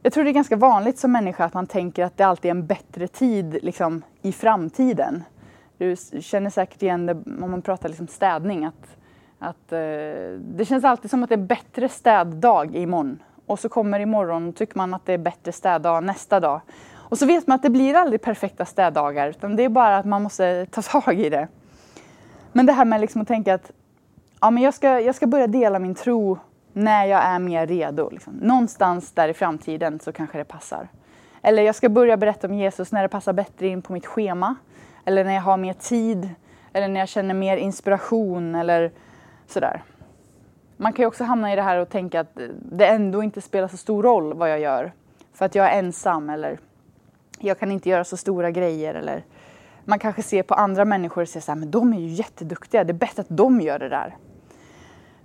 [0.03, 2.55] Jag tror det är ganska vanligt som människa att man tänker att det alltid är
[2.55, 5.23] en bättre tid liksom, i framtiden.
[5.77, 8.65] Du känner säkert igen det om man pratar liksom städning.
[8.65, 8.97] Att,
[9.39, 9.79] att, eh,
[10.39, 13.19] det känns alltid som att det är bättre städdag imorgon.
[13.45, 16.61] Och så kommer imorgon och tycker man att det är bättre städdag nästa dag.
[17.09, 20.05] Och så vet man att det blir aldrig perfekta städdagar utan det är bara att
[20.05, 21.47] man måste ta tag i det.
[22.51, 23.71] Men det här med liksom att tänka att
[24.41, 26.37] ja, men jag, ska, jag ska börja dela min tro
[26.73, 28.09] när jag är mer redo.
[28.09, 28.33] Liksom.
[28.33, 30.87] Någonstans där i framtiden så kanske det passar.
[31.41, 34.55] Eller jag ska börja berätta om Jesus när det passar bättre in på mitt schema.
[35.05, 36.29] Eller när jag har mer tid.
[36.73, 38.91] Eller när jag känner mer inspiration eller
[39.47, 39.83] sådär.
[40.77, 42.37] Man kan ju också hamna i det här och tänka att
[42.71, 44.91] det ändå inte spelar så stor roll vad jag gör.
[45.33, 46.59] För att jag är ensam eller
[47.39, 48.95] jag kan inte göra så stora grejer.
[48.95, 49.23] Eller
[49.85, 52.83] man kanske ser på andra människor och säger så här, men de är ju jätteduktiga,
[52.83, 54.15] det är bättre att de gör det där.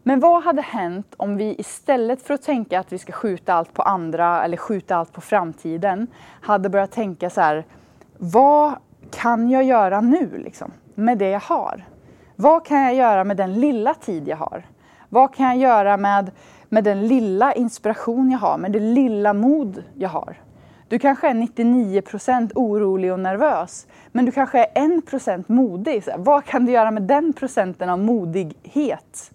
[0.02, 3.72] Men vad hade hänt om vi istället för att tänka att vi ska skjuta allt
[3.72, 6.06] på andra eller skjuta allt på framtiden
[6.40, 7.64] hade börjat tänka så här,
[8.18, 8.74] vad
[9.10, 11.84] kan jag göra nu liksom, med det jag har?
[12.42, 14.62] Vad kan jag göra med den lilla tid jag har?
[15.08, 16.30] Vad kan jag göra med,
[16.68, 20.40] med den lilla inspiration jag har, med det lilla mod jag har?
[20.88, 26.04] Du kanske är 99% orolig och nervös, men du kanske är 1% modig.
[26.04, 29.30] Så vad kan du göra med den procenten av modighet?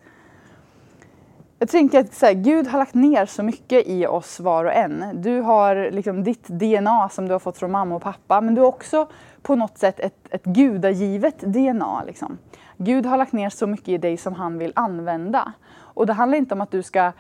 [1.60, 4.74] Jag tänker att så här, Gud har lagt ner så mycket i oss var och
[4.74, 5.06] en.
[5.14, 8.62] Du har liksom ditt DNA som du har fått från mamma och pappa, men du
[8.62, 9.08] har också
[9.42, 12.04] på något sätt ett, ett gudagivet DNA.
[12.04, 12.38] Liksom.
[12.78, 15.54] Gud har lagt ner så mycket i dig som han vill använda.
[15.78, 17.12] Och det handlar inte om att du ska,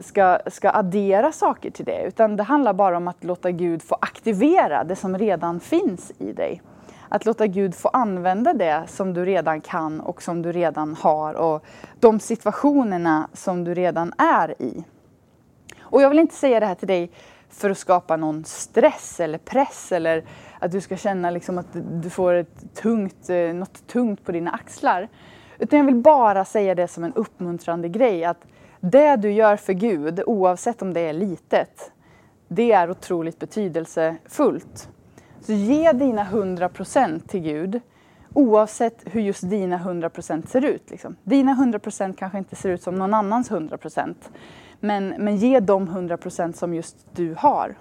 [0.00, 3.96] ska, ska addera saker till det, utan det handlar bara om att låta Gud få
[4.00, 6.62] aktivera det som redan finns i dig.
[7.08, 11.34] Att låta Gud få använda det som du redan kan och som du redan har
[11.34, 11.64] och
[12.00, 14.84] de situationerna som du redan är i.
[15.80, 17.10] Och jag vill inte säga det här till dig
[17.48, 20.24] för att skapa någon stress eller press eller
[20.58, 21.66] att du ska känna liksom att
[22.02, 25.08] du får ett tungt, eh, något tungt på dina axlar.
[25.58, 28.46] Utan jag vill bara säga det som en uppmuntrande grej att
[28.80, 31.92] det du gör för Gud, oavsett om det är litet,
[32.48, 34.88] det är otroligt betydelsefullt.
[35.40, 37.80] Så ge dina 100% till Gud
[38.34, 40.90] oavsett hur just dina 100% ser ut.
[40.90, 41.16] Liksom.
[41.24, 44.14] Dina 100% kanske inte ser ut som någon annans 100%.
[44.80, 47.74] Men, men ge de 100% som just du har.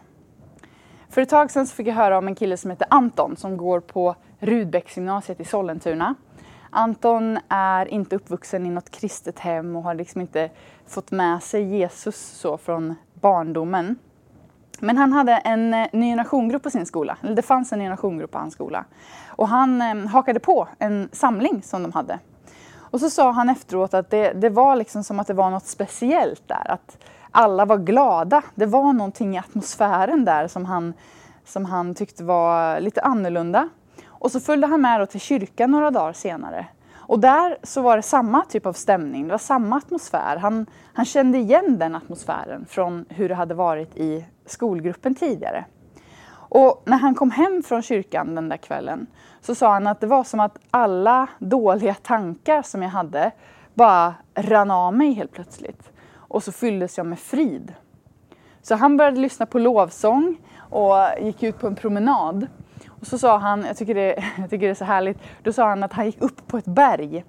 [1.09, 3.79] För ett tag sedan fick jag höra om en kille som heter Anton som går
[3.79, 6.15] på Rudbecksgymnasiet i Sollentuna.
[6.69, 10.49] Anton är inte uppvuxen i något kristet hem och har liksom inte
[10.87, 13.95] fått med sig Jesus så från barndomen.
[14.79, 17.85] Men han hade en eh, ny generationgrupp på sin skola, eller det fanns en ny
[17.85, 18.85] generationgrupp på hans skola.
[19.27, 22.19] Och han eh, hakade på en samling som de hade.
[22.89, 25.65] Och så sa han efteråt att det, det var liksom som att det var något
[25.65, 26.71] speciellt där.
[26.71, 26.97] Att
[27.31, 28.41] alla var glada.
[28.55, 30.93] Det var någonting i atmosfären där som han,
[31.45, 33.69] som han tyckte var lite annorlunda.
[34.07, 36.65] Och så följde han med till kyrkan några dagar senare.
[37.07, 40.37] Och där så var det samma typ av stämning, det var samma atmosfär.
[40.37, 45.65] Han, han kände igen den atmosfären från hur det hade varit i skolgruppen tidigare.
[46.49, 49.07] Och när han kom hem från kyrkan den där kvällen
[49.41, 53.31] så sa han att det var som att alla dåliga tankar som jag hade
[53.73, 55.91] bara rann av mig helt plötsligt.
[56.13, 57.73] Och så fylldes jag med frid.
[58.61, 62.47] Så han började lyssna på lovsång och gick ut på en promenad.
[62.87, 65.69] Och så sa han, jag tycker, det, jag tycker det är så härligt, då sa
[65.69, 67.25] han att han gick upp på ett berg.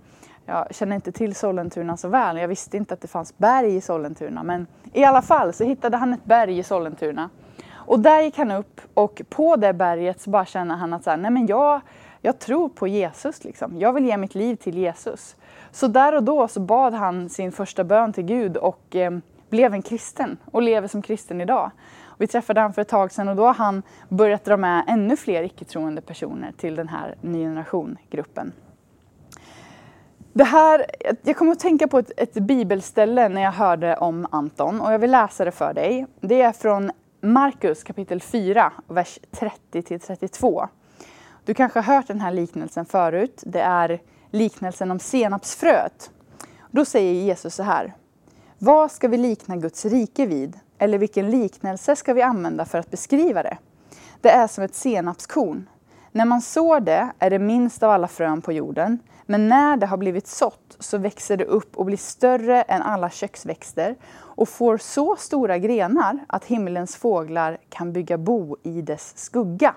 [0.50, 3.80] Jag känner inte till Sollentuna så väl, jag visste inte att det fanns berg i
[3.80, 4.42] Sollentuna.
[4.42, 7.30] Men i alla fall så hittade han ett berg i Sollentuna.
[7.70, 11.10] Och där gick han upp och på det berget så bara känner han att så
[11.10, 11.80] här, nej men jag,
[12.20, 13.44] jag tror på Jesus.
[13.44, 13.78] Liksom.
[13.78, 15.36] Jag vill ge mitt liv till Jesus.
[15.70, 19.18] Så där och då så bad han sin första bön till Gud och eh,
[19.50, 21.70] blev en kristen och lever som kristen idag.
[22.18, 25.16] Vi träffade honom för ett tag sedan och då har han börjat dra med ännu
[25.16, 28.52] fler icke-troende personer till den här ny generation-gruppen.
[30.32, 30.86] Det här,
[31.22, 34.98] jag kommer att tänka på ett, ett, bibelställe när jag hörde om Anton och jag
[34.98, 36.06] vill läsa det för dig.
[36.20, 40.68] Det är från Markus kapitel 4, vers 30 32.
[41.44, 43.42] Du kanske har hört den här liknelsen förut.
[43.46, 46.10] Det är liknelsen om senapsfröet.
[46.70, 47.94] Då säger Jesus så här.
[48.58, 50.58] Vad ska vi likna Guds rike vid?
[50.78, 53.58] Eller vilken liknelse ska vi använda för att beskriva det?
[54.20, 55.68] Det är som ett senapskorn.
[56.12, 59.86] När man sår det är det minst av alla frön på jorden, men när det
[59.86, 64.78] har blivit sått så växer det upp och blir större än alla köksväxter och får
[64.78, 69.74] så stora grenar att himmelens fåglar kan bygga bo i dess skugga.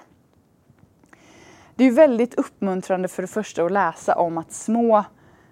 [1.75, 5.03] Det är väldigt uppmuntrande för det första att läsa om att små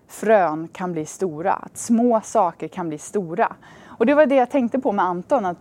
[0.07, 3.55] frön kan bli stora, att små saker kan bli stora.
[3.85, 5.57] Och det var det jag tänkte på med Anton, att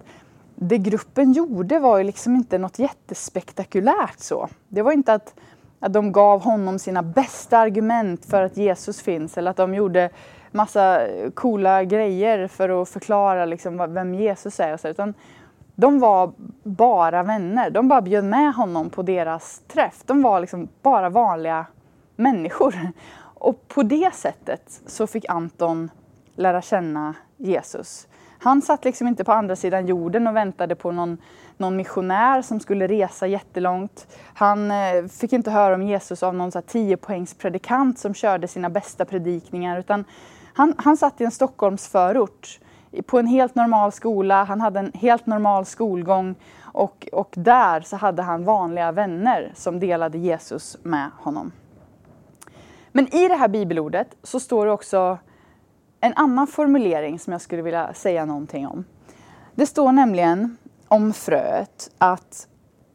[0.60, 4.48] det gruppen gjorde var ju liksom inte något jättespektakulärt så.
[4.68, 5.34] Det var inte att,
[5.80, 10.10] att de gav honom sina bästa argument för att Jesus finns eller att de gjorde
[10.50, 14.72] massa coola grejer för att förklara liksom vem Jesus är.
[14.72, 15.14] Och så, utan
[15.74, 17.70] de var bara vänner.
[17.70, 20.02] De bara bjöd med honom på deras träff.
[20.06, 21.66] De var liksom bara vanliga
[22.16, 22.74] människor.
[23.40, 25.90] Och på det sättet så fick Anton
[26.34, 28.08] lära känna Jesus.
[28.38, 31.18] Han satt liksom inte på andra sidan jorden och väntade på någon,
[31.56, 34.06] någon missionär som skulle resa jättelångt.
[34.34, 39.78] Han eh, fick inte höra om Jesus av någon 10-poängspredikant som körde sina bästa predikningar
[39.78, 40.04] utan
[40.54, 42.60] han, han satt i en Stockholmsförort
[43.06, 47.96] på en helt normal skola, han hade en helt normal skolgång och, och där så
[47.96, 51.52] hade han vanliga vänner som delade Jesus med honom.
[52.92, 55.18] Men i det här bibelordet så står det också
[56.00, 58.84] en annan formulering som jag skulle vilja säga någonting om.
[59.54, 60.56] Det står nämligen
[60.88, 62.48] om fröet att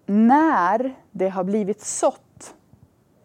[0.05, 2.55] när det har blivit sått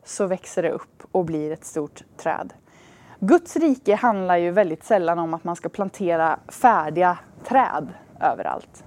[0.05, 2.53] så växer det upp och blir ett stort träd.
[3.21, 7.89] Guds rike handlar ju väldigt sällan om att man ska plantera färdiga träd
[8.21, 8.85] överallt.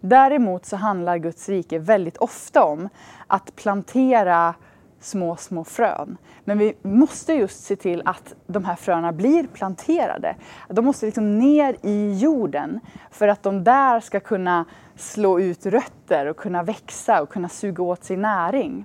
[0.00, 2.88] Däremot så handlar Guds rike väldigt ofta om
[3.26, 4.54] att plantera
[5.02, 6.16] små, små frön.
[6.44, 10.36] Men vi måste just se till att de här fröna blir planterade.
[10.68, 14.64] De måste liksom ner i jorden för att de där ska kunna
[14.96, 18.84] slå ut rötter och kunna växa och kunna suga åt sig näring.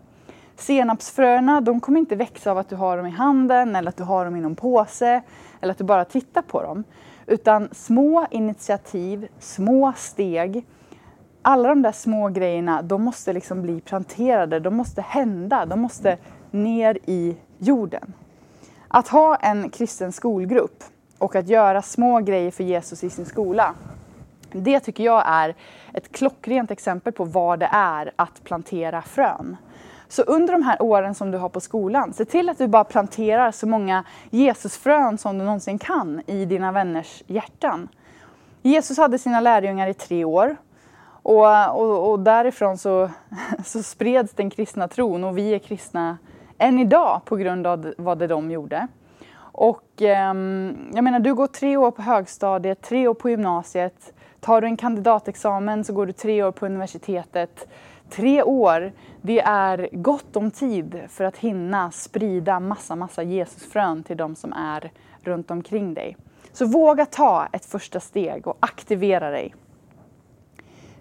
[0.56, 4.04] Senapsfröna de kommer inte växa av att du har dem i handen eller att du
[4.04, 5.22] har dem i någon påse
[5.62, 6.84] eller att du bara tittar på dem.
[7.26, 10.66] Utan små initiativ, små steg.
[11.50, 16.18] Alla de där små grejerna, de måste liksom bli planterade, de måste hända, de måste
[16.52, 18.14] ner i jorden.
[18.88, 20.84] Att ha en kristen skolgrupp
[21.18, 23.74] och att göra små grejer för Jesus i sin skola,
[24.52, 25.56] det tycker jag är
[25.94, 29.58] ett klockrent exempel på vad det är att plantera frön.
[30.08, 32.84] Så under de här åren som du har på skolan, se till att du bara
[32.84, 37.90] planterar så många Jesusfrön som du någonsin kan i dina vänners hjärtan.
[38.62, 40.56] Jesus hade sina lärjungar i tre år
[41.28, 43.10] och, och, och därifrån så,
[43.66, 46.18] så spreds den kristna tron och vi är kristna
[46.58, 48.88] än idag på grund av vad det de gjorde.
[49.40, 50.34] Och eh,
[50.94, 54.14] jag menar, du går tre år på högstadiet, tre år på gymnasiet.
[54.40, 57.68] Tar du en kandidatexamen så går du tre år på universitetet.
[58.10, 64.18] Tre år, det är gott om tid för att hinna sprida massa, massa Jesusfrön till
[64.18, 66.18] de som är runt omkring dig.
[66.52, 69.54] Så våga ta ett första steg och aktivera dig.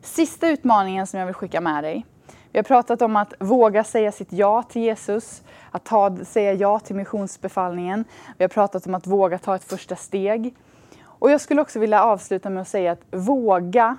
[0.06, 2.06] Sista utmaningen som jag vill skicka med dig.
[2.52, 6.78] Vi har pratat om att våga säga sitt ja till Jesus, att ta, säga ja
[6.78, 8.04] till missionsbefallningen.
[8.38, 10.54] Vi har pratat om att våga ta ett första steg.
[11.04, 13.96] Och jag skulle också vilja avsluta med att säga att våga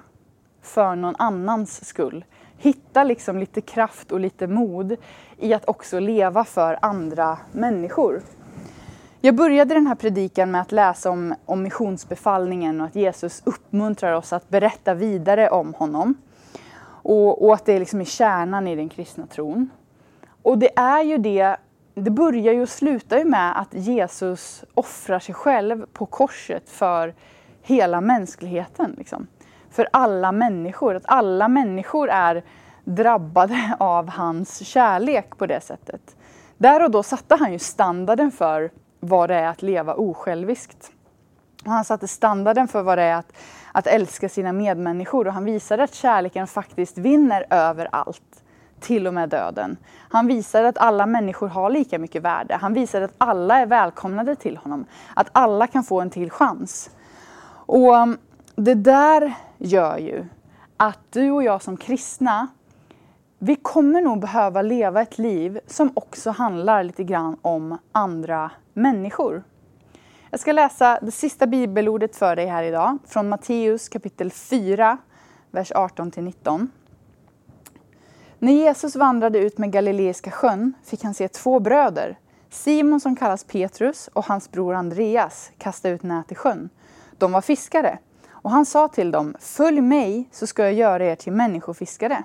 [0.61, 2.25] för någon annans skull
[2.57, 4.95] hitta liksom lite kraft och lite mod
[5.37, 8.21] i att också leva för andra människor.
[9.21, 14.13] Jag började den här predikan med att läsa om, om missionsbefallningen och att Jesus uppmuntrar
[14.13, 16.15] oss att berätta vidare om honom.
[16.87, 19.69] Och, och att det liksom är kärnan i den kristna tron.
[20.41, 21.57] Och det är ju det,
[21.93, 27.13] det börjar ju och slutar ju med att Jesus offrar sig själv på korset för
[27.61, 28.95] hela mänskligheten.
[28.97, 29.27] Liksom.
[29.69, 32.43] För alla människor, att alla människor är
[32.83, 36.15] drabbade av hans kärlek på det sättet.
[36.57, 40.91] Där och då satte han ju standarden för vad det är att leva osjälviskt.
[41.65, 43.33] Och han satte standarden för vad det är att,
[43.71, 48.43] att älska sina medmänniskor och han visade att kärleken faktiskt vinner över allt
[48.79, 49.77] till och med döden.
[50.09, 52.57] Han visade att alla människor har lika mycket värde.
[52.61, 54.85] Han visade att alla är välkomnade till honom.
[55.13, 56.89] Att alla kan få en till chans.
[57.49, 58.17] Och um,
[58.55, 60.25] det där gör ju
[60.77, 62.47] att du och jag som kristna,
[63.39, 69.43] vi kommer nog behöva leva ett liv som också handlar lite grann om andra människor.
[70.31, 74.97] Jag ska läsa det sista bibelordet för dig här idag från Matteus kapitel 4,
[75.51, 76.67] vers 18-19.
[78.39, 82.19] När Jesus vandrade ut med Galileiska sjön fick han se två bröder,
[82.49, 86.69] Simon som kallas Petrus och hans bror Andreas, kasta ut nät i sjön.
[87.17, 91.15] De var fiskare och han sa till dem, följ mig så ska jag göra er
[91.15, 92.23] till människofiskare.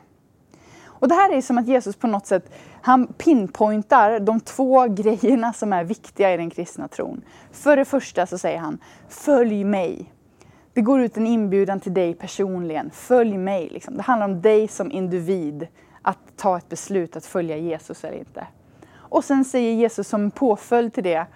[1.02, 5.52] Och det här är som att Jesus på något sätt han pinpointar de två grejerna
[5.52, 7.22] som är viktiga i den kristna tron.
[7.52, 10.12] För det första så säger han, följ mig.
[10.72, 13.68] Det går ut en inbjudan till dig personligen, följ mig.
[13.68, 13.96] Liksom.
[13.96, 15.66] Det handlar om dig som individ,
[16.02, 18.46] att ta ett beslut att följa Jesus eller inte.
[18.94, 21.26] Och sen säger Jesus som påföljd till det,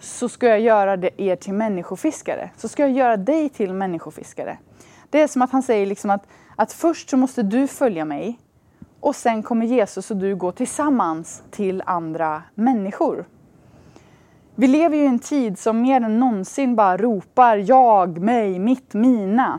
[0.00, 2.50] så ska jag göra er till människofiskare.
[2.56, 4.58] Så ska jag göra dig till människofiskare.
[5.10, 6.26] Det är som att han säger liksom att,
[6.56, 8.38] att först så måste du följa mig
[9.06, 13.24] och sen kommer Jesus och du gå tillsammans till andra människor.
[14.54, 18.94] Vi lever ju i en tid som mer än någonsin bara ropar jag, mig, mitt,
[18.94, 19.58] mina.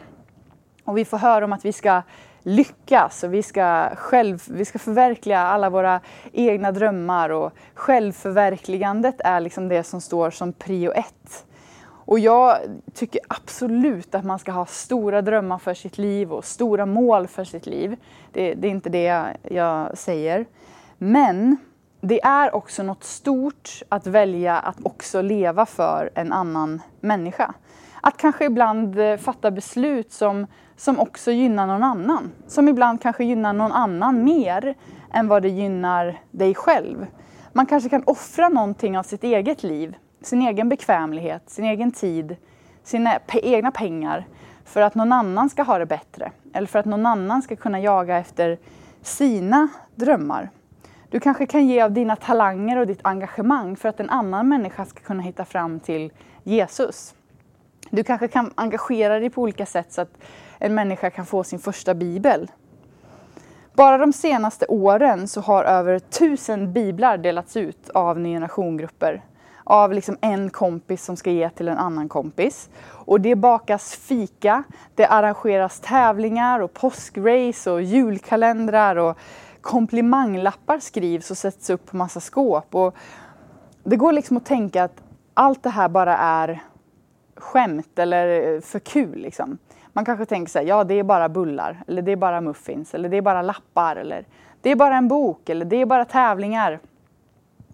[0.84, 2.02] Och vi får höra om att vi ska
[2.42, 9.40] lyckas och vi ska, själv, vi ska förverkliga alla våra egna drömmar och självförverkligandet är
[9.40, 11.46] liksom det som står som prio ett.
[12.08, 12.58] Och jag
[12.94, 17.44] tycker absolut att man ska ha stora drömmar för sitt liv och stora mål för
[17.44, 17.98] sitt liv.
[18.32, 20.46] Det, det är inte det jag säger.
[20.98, 21.58] Men
[22.02, 27.54] det är också något stort att välja att också leva för en annan människa.
[28.02, 32.32] Att kanske ibland eh, fatta beslut som, som också gynnar någon annan.
[32.48, 34.76] Som ibland kanske gynnar någon annan mer
[35.14, 37.06] än vad det gynnar dig själv.
[37.54, 42.36] Man kanske kan offra någonting av sitt eget liv sin egen bekvämlighet, sin egen tid,
[42.84, 44.26] sina egna pengar
[44.66, 46.32] för att någon annan ska ha det bättre.
[46.54, 48.58] Eller för att någon annan ska kunna jaga efter
[49.02, 50.50] sina drömmar.
[51.10, 54.86] Du kanske kan ge av dina talanger och ditt engagemang för att en annan människa
[54.86, 56.12] ska kunna hitta fram till
[56.44, 57.16] Jesus.
[57.90, 60.18] Du kanske kan engagera dig på olika sätt så att
[60.60, 62.52] en människa kan få sin första bibel.
[63.74, 69.22] Bara de senaste åren så har över tusen biblar delats ut av Ny Generation-grupper
[69.68, 72.70] av liksom en kompis som ska ge till en annan kompis.
[72.90, 74.64] Och det bakas fika,
[74.96, 79.18] det arrangeras tävlingar och påskrace och julkalendrar och
[79.62, 82.76] komplimanglappar skrivs och sätts upp på massa skåp.
[82.76, 82.96] Och
[83.84, 85.04] det går liksom att tänka att
[85.34, 86.62] allt det här bara är
[87.36, 89.20] skämt eller eh, för kul.
[89.20, 89.58] Liksom.
[89.94, 92.94] Man kanske tänker så här, ja det är bara bullar, eller det är bara muffins,
[92.94, 94.26] eller det är bara lappar, eller
[94.62, 96.80] det är bara en bok, eller det är bara tävlingar.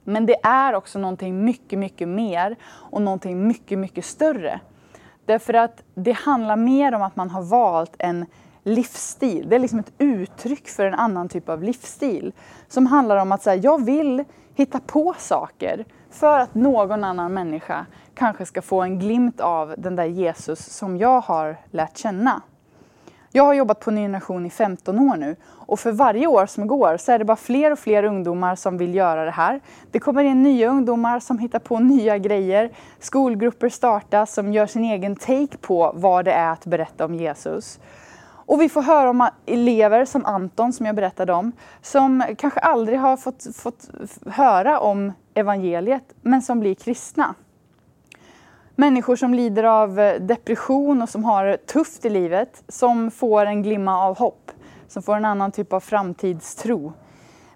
[0.03, 4.59] Men det är också någonting mycket, mycket mer och någonting mycket, mycket större.
[5.25, 8.25] Därför att det handlar mer om att man har valt en
[8.63, 9.49] livsstil.
[9.49, 12.33] Det är liksom ett uttryck för en annan typ av livsstil.
[12.67, 14.23] Som handlar om att säga, jag vill
[14.55, 17.85] hitta på saker för att någon annan människa
[18.15, 22.41] kanske ska få en glimt av den där Jesus som jag har lärt känna.
[23.35, 26.67] Jag har jobbat på Ny Generation i 15 år nu och för varje år som
[26.67, 29.61] går så är det bara fler och fler ungdomar som vill göra det här.
[29.91, 32.71] Det kommer in nya ungdomar som hittar på nya grejer.
[32.99, 37.79] Skolgrupper startas som gör sin egen take på vad det är att berätta om Jesus.
[38.45, 42.99] Och vi får höra om elever som Anton som jag berättade om, som kanske aldrig
[42.99, 43.89] har fått, fått
[44.25, 47.35] höra om evangeliet, men som blir kristna.
[48.75, 53.45] Människor som lider av eh, depression och som har det tufft i livet, som får
[53.45, 54.51] en glimma av hopp,
[54.87, 56.93] som får en annan typ av framtidstro.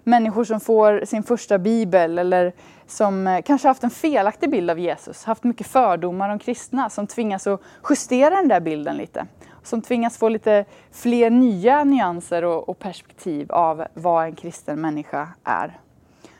[0.04, 2.52] Människor som får sin första bibel eller
[2.86, 7.06] som eh, kanske haft en felaktig bild av Jesus, haft mycket fördomar om kristna, som
[7.06, 7.60] tvingas att
[7.90, 9.26] justera den där bilden lite.
[9.62, 15.78] Som tvingas få lite fler nya nyanser och perspektiv av vad en kristen människa är.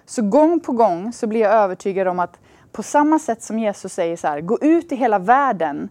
[0.06, 2.38] Så gång på gång så blir jag övertygad om att
[2.78, 5.88] på samma sätt som Jesus säger så här, gå ut i hela världen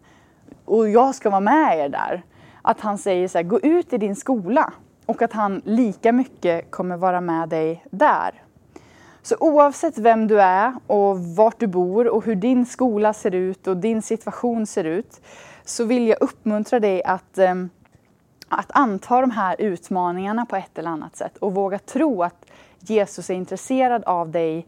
[0.66, 2.24] och jag ska vara med er där.
[2.62, 4.74] Att han säger så här, gå ut i din skola
[5.06, 8.42] och att han lika mycket kommer vara med dig där.
[9.22, 13.68] Så oavsett vem du är och vart du bor och hur din skola ser ut
[13.68, 15.22] och din situation ser ut
[15.66, 17.70] så vill jag uppmuntra dig att, ehm,
[18.50, 22.46] att anta de här utmaningarna på ett eller annat sätt och våga tro att
[22.80, 24.68] Jesus är intresserad av dig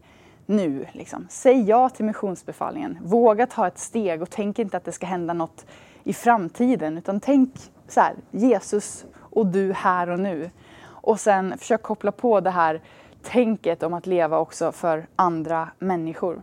[0.50, 0.86] nu.
[0.92, 1.26] Liksom.
[1.30, 2.98] Säg ja till missionsbefallningen.
[3.02, 5.66] Våga ta ett steg och tänk inte att det ska hända något
[6.04, 7.54] i framtiden utan tänk
[7.88, 10.50] så här, Jesus och du här och nu.
[10.82, 12.80] Och sen försök koppla på det här
[13.22, 16.42] tänket om att leva också för andra människor.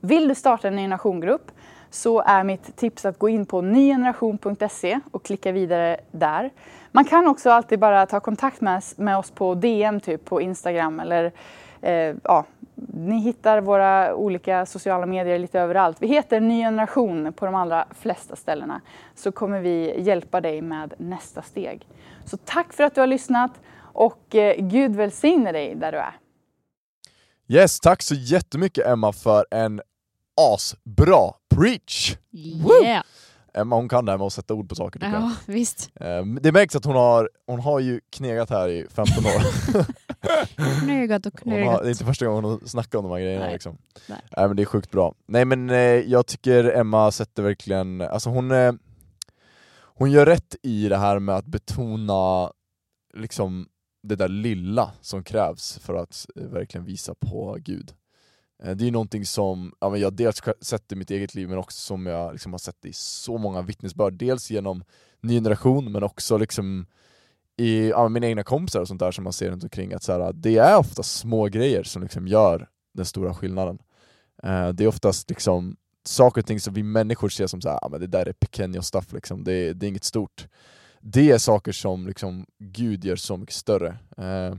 [0.00, 1.50] Vill du starta en ny generationgrupp
[1.90, 6.50] så är mitt tips att gå in på nygeneration.se och klicka vidare där.
[6.92, 11.00] Man kan också alltid bara ta kontakt med, med oss på DM typ på Instagram
[11.00, 11.32] eller
[11.80, 12.44] eh, ja,
[12.88, 15.96] ni hittar våra olika sociala medier lite överallt.
[16.00, 18.80] Vi heter Ny Generation på de allra flesta ställena.
[19.14, 21.88] Så kommer vi hjälpa dig med nästa steg.
[22.24, 23.50] Så tack för att du har lyssnat
[23.92, 26.16] och eh, Gud välsigne dig där du är.
[27.48, 29.80] Yes, tack så jättemycket Emma för en
[30.54, 32.16] asbra preach!
[32.32, 33.04] Yeah.
[33.54, 35.90] Emma hon kan det här med att sätta ord på saker tycker Ja, visst.
[35.94, 36.18] jag.
[36.18, 39.42] Eh, Det märks att hon har, hon har ju knegat här i 15 år.
[40.80, 41.82] Knegat och Hon har, knegat.
[41.82, 43.52] det är inte första gången hon snackar om de här grejerna Nej.
[43.52, 43.78] liksom.
[44.08, 44.18] Nej.
[44.36, 45.14] Nej men det är sjukt bra.
[45.26, 48.72] Nej men eh, jag tycker Emma sätter verkligen, alltså hon, eh,
[49.84, 52.50] hon gör rätt i det här med att betona
[53.14, 53.68] liksom
[54.02, 57.92] det där lilla som krävs för att eh, verkligen visa på Gud.
[58.64, 61.48] Eh, det är ju någonting som ja, men jag dels sett i mitt eget liv
[61.48, 64.84] men också som jag liksom har sett i så många vittnesbörd, dels genom
[65.20, 66.86] ny generation men också liksom
[67.56, 70.12] i ja, mina egna kompisar och sånt där som man ser runt omkring att så
[70.12, 73.78] här, det är ofta små grejer som liksom gör den stora skillnaden.
[74.42, 77.78] Eh, det är oftast liksom saker och ting som vi människor ser som så här,
[77.82, 79.44] ja, men det där är pequeño stuff, liksom.
[79.44, 80.46] det, det är inget stort.
[81.00, 83.98] Det är saker som liksom Gud gör så mycket större.
[84.16, 84.54] Eh,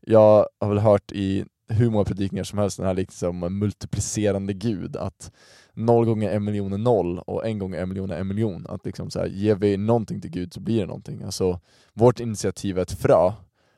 [0.00, 4.52] jag har väl hört i hur många predikningar som helst den här liknelsen om multiplicerande
[4.52, 5.32] Gud, att
[5.74, 8.66] noll gånger en miljon är noll och en gånger en miljon är en miljon.
[8.68, 11.22] Att liksom så här, ger vi någonting till Gud så blir det någonting.
[11.22, 11.60] Alltså,
[11.92, 13.32] vårt initiativ är ett frö,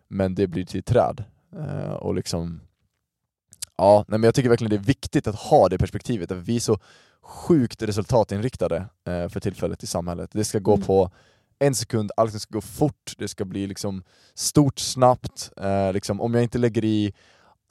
[0.08, 1.24] men det blir till träd.
[1.56, 2.60] Eh, och liksom,
[3.76, 6.56] ja, nej, men jag tycker verkligen det är viktigt att ha det perspektivet, att vi
[6.56, 6.78] är så
[7.22, 8.76] sjukt resultatinriktade
[9.06, 10.30] eh, för tillfället i samhället.
[10.32, 10.86] Det ska gå Mm.
[10.86, 11.10] på
[11.58, 14.02] en sekund, allt ska gå fort, det ska bli liksom
[14.34, 15.50] stort, snabbt.
[15.56, 17.12] Eh, liksom, om jag inte lägger i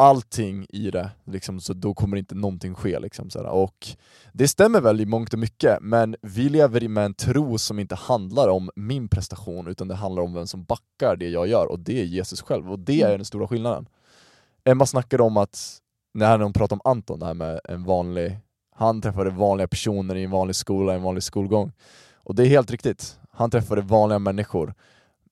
[0.02, 2.99] allting i det, liksom, så då kommer inte någonting ske.
[2.99, 3.49] Liksom, sådär.
[3.49, 3.88] Och
[4.34, 7.95] det stämmer väl i mångt och mycket, men vi lever med en tro som inte
[7.95, 11.80] handlar om min prestation, utan det handlar om vem som backar det jag gör, och
[11.80, 13.88] det är Jesus själv, och det är den stora skillnaden.
[14.64, 15.78] Emma snackade om att,
[16.14, 18.38] när hon pratade om Anton, det här med en vanlig,
[18.76, 21.72] han träffade vanliga personer i en vanlig skola, i en vanlig skolgång.
[22.14, 24.74] Och det är helt riktigt, han träffade vanliga människor,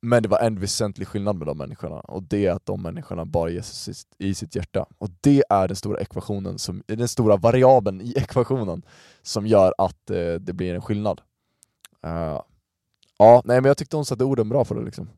[0.02, 3.26] men det var en väsentlig skillnad med de människorna, och det är att de människorna
[3.26, 4.86] bar Jesus i sitt- hjärta.
[4.98, 8.82] Och det är den stora ekvationen, som, den stora variabeln i ekvationen,
[9.22, 11.22] som gör att eh, det blir en skillnad.
[12.04, 12.42] Eh,
[13.18, 15.10] ja, nej men jag tyckte hon satte orden bra på det liksom.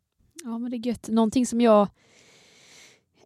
[0.44, 1.08] Ja, men det är gött.
[1.10, 1.88] Någonting som jag,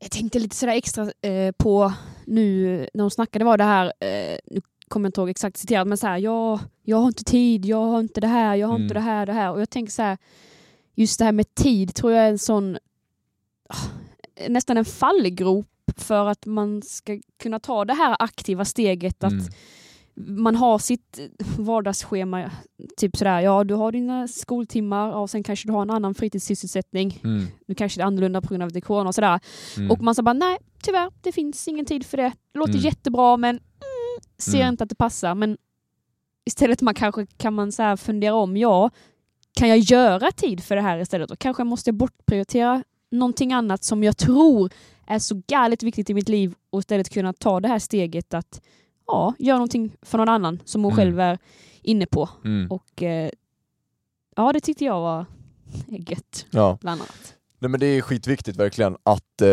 [0.01, 1.93] jag tänkte lite sådär extra eh, på
[2.25, 5.87] nu när hon snackade var det här, eh, nu kommer jag inte ihåg exakt citerat,
[5.87, 8.75] men så här, jag, jag har inte tid, jag har inte det här, jag har
[8.75, 8.83] Mm.
[8.83, 9.51] inte det här, det här.
[9.51, 10.17] Och jag tänker så här,
[10.95, 12.77] just det här med tid tror jag är en sån,
[13.69, 13.77] ah,
[14.49, 15.67] nästan en fallgrop
[15.97, 19.31] för att man ska kunna ta det här aktiva steget att
[20.17, 20.43] Mm.
[20.43, 21.19] man har sitt
[21.57, 22.51] vardagsschema,
[22.97, 27.21] typ sådär, ja du har dina skoltimmar och sen kanske du har en annan fritidssysselsättning.
[27.23, 27.45] Mm.
[27.67, 29.39] Nu kanske det är annorlunda på grund av det corona och sådär.
[29.77, 29.91] Mm.
[29.91, 32.33] Och man sa bara nej, tyvärr, det finns ingen tid för det.
[32.51, 32.83] Det låter Mm.
[32.85, 33.61] jättebra men mm,
[34.37, 34.69] ser Mm.
[34.69, 35.35] inte att det passar.
[35.35, 35.57] Men
[36.45, 38.89] istället man kanske kan man så fundera om, ja,
[39.55, 41.31] kan jag göra tid för det här istället?
[41.31, 44.71] Och kanske måste jag bortprioritera någonting annat som jag tror
[45.07, 48.61] är så galet viktigt i mitt liv och istället kunna ta det här steget att
[49.07, 50.97] ja, göra någonting för någon annan som hon Mm.
[51.05, 51.37] själv är
[51.81, 52.29] inne på.
[52.45, 52.71] Mm.
[52.71, 53.29] Och eh,
[54.35, 55.25] ja, det tyckte jag var
[55.87, 56.77] gött, Ja.
[56.81, 57.33] bland annat.
[57.59, 59.47] Nej men det är skitviktigt verkligen att eh,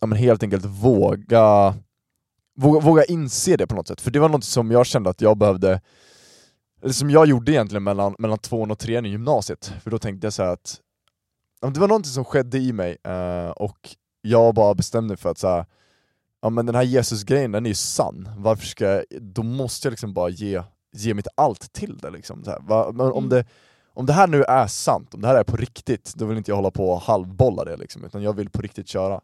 [0.00, 1.74] ja, men helt enkelt våga,
[2.56, 5.20] våga våga inse det på något sätt, för det var något som jag kände att
[5.20, 5.80] jag behövde
[6.82, 10.26] eller som jag gjorde egentligen mellan, mellan tvåan och trean i gymnasiet, för då tänkte
[10.26, 10.80] jag så här att
[11.74, 15.48] det var någonting som skedde i mig eh, och jag bara bestämde för att så
[15.48, 15.66] här,
[16.42, 19.90] ja men den här Jesus-grejen den är ju sann, varför ska jag, då måste jag
[19.92, 20.62] liksom bara ge,
[20.92, 22.44] ge mitt allt till det liksom.
[22.44, 22.92] Så här.
[22.92, 23.28] Men om, Mm.
[23.28, 23.44] det,
[23.94, 26.50] om det här nu är sant, om det här är på riktigt, då vill inte
[26.50, 29.20] jag hålla på och halvbolla det liksom, utan jag vill på riktigt köra.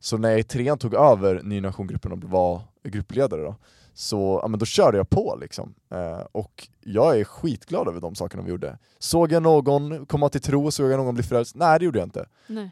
[0.00, 3.56] Så när jag i trean tog över Ny Nation-gruppen och var gruppledare då,
[3.98, 5.74] så ja, men då körde jag på liksom.
[5.90, 8.78] Eh, och jag är skitglad över de sakerna vi gjorde.
[8.98, 11.56] Såg jag någon komma till tro, såg jag någon bli frälst?
[11.56, 12.26] Nej det gjorde jag inte.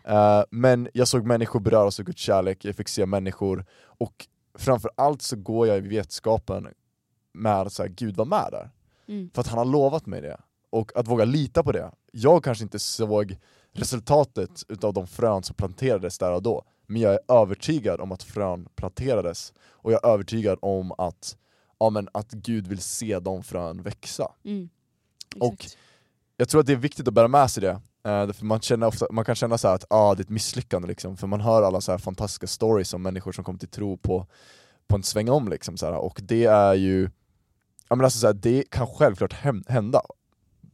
[0.05, 4.27] Eh, men jag såg människor beröras av Guds kärlek, jag fick se människor, och
[4.59, 6.69] framför allt så går jag i vetskapen
[7.33, 8.71] med att så här, Gud var med där.
[9.09, 9.31] Mm.
[9.35, 10.41] För att han har lovat mig det.
[10.71, 11.91] Och att våga lita på det.
[12.13, 13.39] Jag kanske inte såg
[13.73, 18.23] resultatet utav de frön som planterades där och då, men jag är övertygad om att
[18.23, 21.37] frön planterades, och jag är övertygad om att,
[21.79, 24.33] ja, men att Gud vill se de frön växa.
[24.45, 24.69] Mm.
[25.41, 25.67] Och-.
[26.37, 27.81] Jag tror att det är viktigt att bära med sig det,
[28.11, 30.31] eh, för man, känner ofta, man kan känna så här att ah, det är ett
[30.31, 33.69] misslyckande, liksom, för man hör alla så här fantastiska stories om människor som kommer till
[33.69, 34.27] tro på,
[34.87, 37.11] på en sväng om, liksom, så här, och det är ju,
[37.89, 39.33] ja, men alltså, så här, det kan självklart
[39.69, 40.03] hända,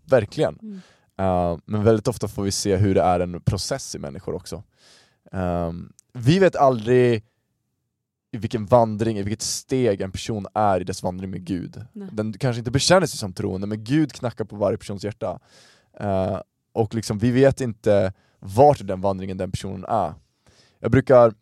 [0.04, 0.58] verkligen.
[0.62, 0.80] Mm.
[1.20, 4.62] Uh, men väldigt ofta får vi se hur det är en process i människor också.
[5.32, 7.24] Um, vi vet aldrig
[8.32, 11.84] i vilken vandring, i vilket steg en person är i dess vandring med Gud.
[11.92, 12.08] Nej.
[12.12, 15.38] Den kanske inte bekänner sig som troende, men Gud knackar på varje persons hjärta.
[16.00, 16.40] Uh,
[16.72, 20.14] och liksom, vi vet inte vart i den vandringen den personen är.
[20.78, 21.34] Jag brukar,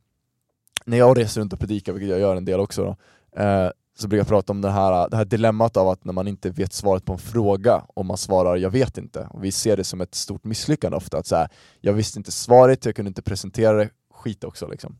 [0.84, 2.96] när jag reser runt och predikar, vilket jag gör en del också, då,
[3.42, 6.28] eh, så brukar jag prata om det här, det här dilemmat av att när man
[6.28, 9.76] inte vet svaret på en fråga, och man svarar 'jag vet inte' och vi ser
[9.76, 11.48] det som ett stort misslyckande ofta, att så här,
[11.80, 13.90] jag visste inte svaret, jag kunde inte presentera det,
[14.20, 14.98] skit också liksom.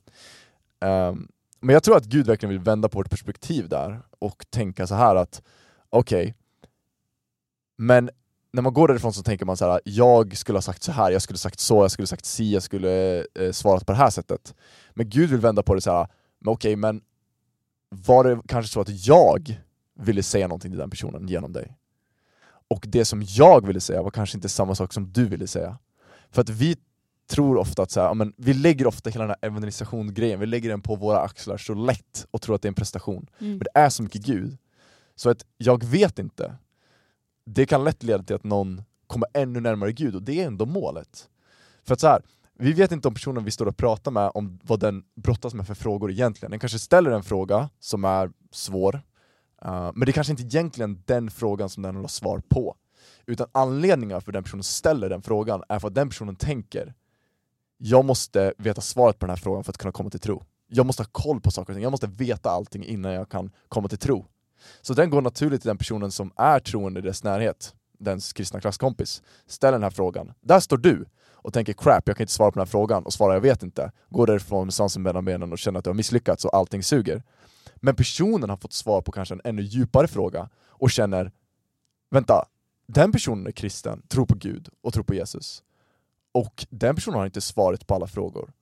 [0.81, 1.29] Um,
[1.61, 4.95] men jag tror att Gud verkligen vill vända på vårt perspektiv där, och tänka så
[4.95, 5.43] här att
[5.91, 6.35] okej,
[7.77, 8.11] men
[8.53, 11.11] när man går därifrån så tänker man så här: jag skulle ha sagt så här,
[11.11, 13.93] jag skulle ha sagt så, jag skulle ha sagt si, jag skulle eh, svarat på
[13.93, 14.55] det här sättet.
[14.91, 16.09] Men Gud vill vända på det så här.
[16.39, 17.01] men okej, men
[17.89, 19.61] var det kanske så att jag
[20.01, 21.77] ville säga någonting till den personen genom dig?
[22.69, 25.79] Och det som jag ville säga var kanske inte samma sak som du ville säga.
[26.31, 26.77] För att vi
[27.31, 30.71] tror ofta att så här, men vi lägger ofta hela den här evangelisationsgrejen, vi lägger
[30.71, 33.27] den på våra axlar så lätt och tror att det är en prestation.
[33.39, 33.53] Mm.
[33.53, 34.59] Men det är så mycket Gud.
[35.17, 36.57] Så att jag vet inte,
[37.47, 40.67] det kan lätt leda till att någon kommer ännu närmare Gud, och det är ändå
[40.67, 41.29] målet.
[41.85, 42.23] För att så här,
[42.59, 45.67] vi vet inte om personen vi står och pratar med, om vad den brottas med
[45.67, 46.51] för frågor egentligen.
[46.51, 48.95] Den kanske ställer en fråga som är svår,
[49.65, 52.77] uh, men det är kanske inte egentligen den frågan som den vill ha svar på.
[53.27, 56.95] Utan anledningen för den personen ställer den frågan är för att den personen tänker
[57.83, 60.45] jag måste veta svaret på den här frågan för att kunna komma till tro.
[60.69, 63.51] Jag måste ha koll på saker och ting, jag måste veta allting innan jag kan
[63.69, 64.27] komma till tro.
[64.81, 68.61] Så den går naturligt till den personen som är troende i dess närhet, dens kristna
[68.61, 70.33] klasskompis, ställer den här frågan.
[70.41, 73.13] Där står du och tänker crap, jag kan inte svara på den här frågan, och
[73.13, 73.93] svarar jag vet inte.
[74.09, 77.23] Går därifrån med svansen mellan benen och känner att du har misslyckats och allting suger.
[77.77, 81.33] Men personen har fått svar på kanske en ännu djupare fråga och känner,
[82.11, 82.45] vänta,
[82.87, 85.63] den personen är kristen, tror på Gud och tror på Jesus.
[86.33, 88.53] Och den personen har inte svaret på alla frågor.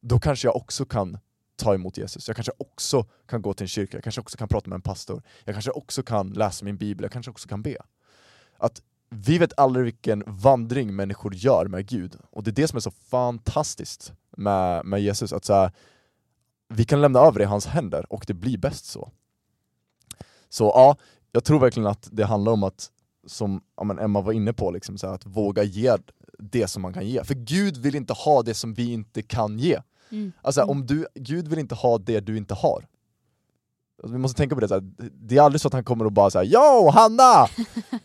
[0.00, 1.18] Då kanske jag också kan
[1.56, 2.28] ta emot Jesus.
[2.28, 4.82] Jag kanske också kan gå till en kyrka, jag kanske också kan prata med en
[4.82, 7.76] pastor, jag kanske också kan läsa min bibel, jag kanske också kan be.
[8.58, 12.76] Att vi vet aldrig vilken vandring människor gör med Gud, och det är det som
[12.76, 15.72] är så fantastiskt med, med Jesus, att så här,
[16.68, 19.10] vi kan lämna över det i hans händer, och det blir bäst så.
[20.48, 20.96] Så ja,
[21.32, 22.90] jag tror verkligen att det handlar om att,
[23.26, 25.96] som ja, men Emma var inne på, liksom, så här, att våga ge
[26.38, 27.24] det som man kan ge.
[27.24, 29.80] För Gud vill inte ha det som vi inte kan ge.
[30.10, 30.32] Mm.
[30.42, 30.70] Alltså Mm.
[30.70, 32.86] om du, Gud vill inte ha det du inte har.
[34.02, 36.04] Alltså, vi måste tänka på det, så här, det är aldrig så att han kommer
[36.04, 37.46] och bara säga Yo Hanna!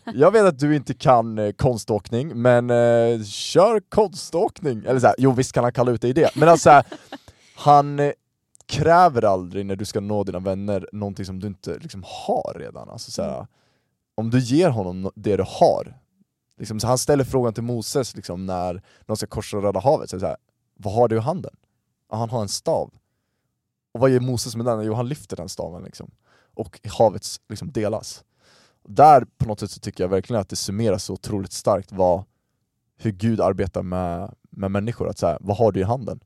[0.14, 4.82] Jag vet att du inte kan eh, konståkning, men eh, kör konståkning!
[4.86, 6.82] Eller så här, jo visst kan han kalla ut dig i det, men alltså
[7.56, 8.12] han eh,
[8.66, 12.90] kräver aldrig när du ska nå dina vänner någonting som du inte liksom har redan.
[12.90, 13.46] Alltså, så här,
[14.14, 15.98] om du ger honom no- det du har,
[16.58, 20.16] liksom, så han ställer frågan till Moses liksom, när de ska korsa Röda havet, så
[20.16, 20.36] är här,
[20.74, 21.56] vad har du i handen?
[22.10, 22.94] Ja, han har en stav.
[23.92, 24.84] Och vad gör Moses med den?
[24.84, 26.10] Jo, han lyfter den staven liksom.
[26.54, 28.24] och havet liksom delas.
[28.88, 32.24] Där på något sätt så tycker jag verkligen att det summeras så otroligt starkt vad,
[32.96, 35.08] hur Gud arbetar med, med människor.
[35.08, 36.20] Att så här, vad har du i handen?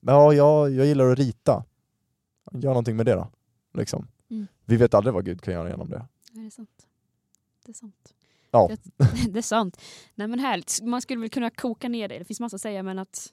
[0.00, 1.64] Ja, jag, jag gillar att rita.
[2.52, 3.28] Gör någonting med det då.
[3.74, 4.08] Liksom.
[4.30, 4.46] Mm.
[4.64, 6.06] Vi vet aldrig vad Gud kan göra genom det.
[6.32, 6.86] Nej, det är sant.
[7.64, 8.14] Det är sant.
[8.50, 8.70] Ja.
[9.28, 9.80] Det, är sant.
[10.14, 10.80] Nej men härligt.
[10.82, 12.18] Man skulle väl kunna koka ner det.
[12.18, 13.32] Det finns massa att säga men att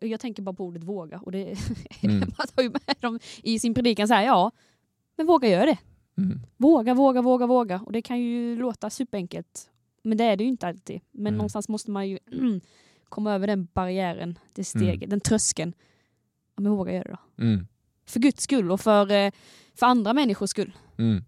[0.00, 1.54] jag tänker bara på ordet våga och det
[2.02, 2.18] Mm.
[2.38, 4.50] man tar ju med dem i sin predikan så här, ja,
[5.16, 5.78] men våga göra det.
[6.18, 6.40] Mm.
[6.56, 7.80] Våga, våga, våga, våga.
[7.86, 9.70] Och det kan ju låta superenkelt.
[10.02, 11.00] Men det är det ju inte alltid.
[11.10, 11.36] Men Mm.
[11.36, 12.18] någonstans måste man ju
[13.08, 15.08] komma över den barriären, det steget, Mm.
[15.08, 15.72] den tröskeln.
[16.56, 17.44] Ja, men våga göra det då.
[17.44, 17.66] Mm.
[18.06, 19.30] För Guds skull och för, eh,
[19.74, 20.72] för andra människors skull.
[20.98, 21.24] Mm.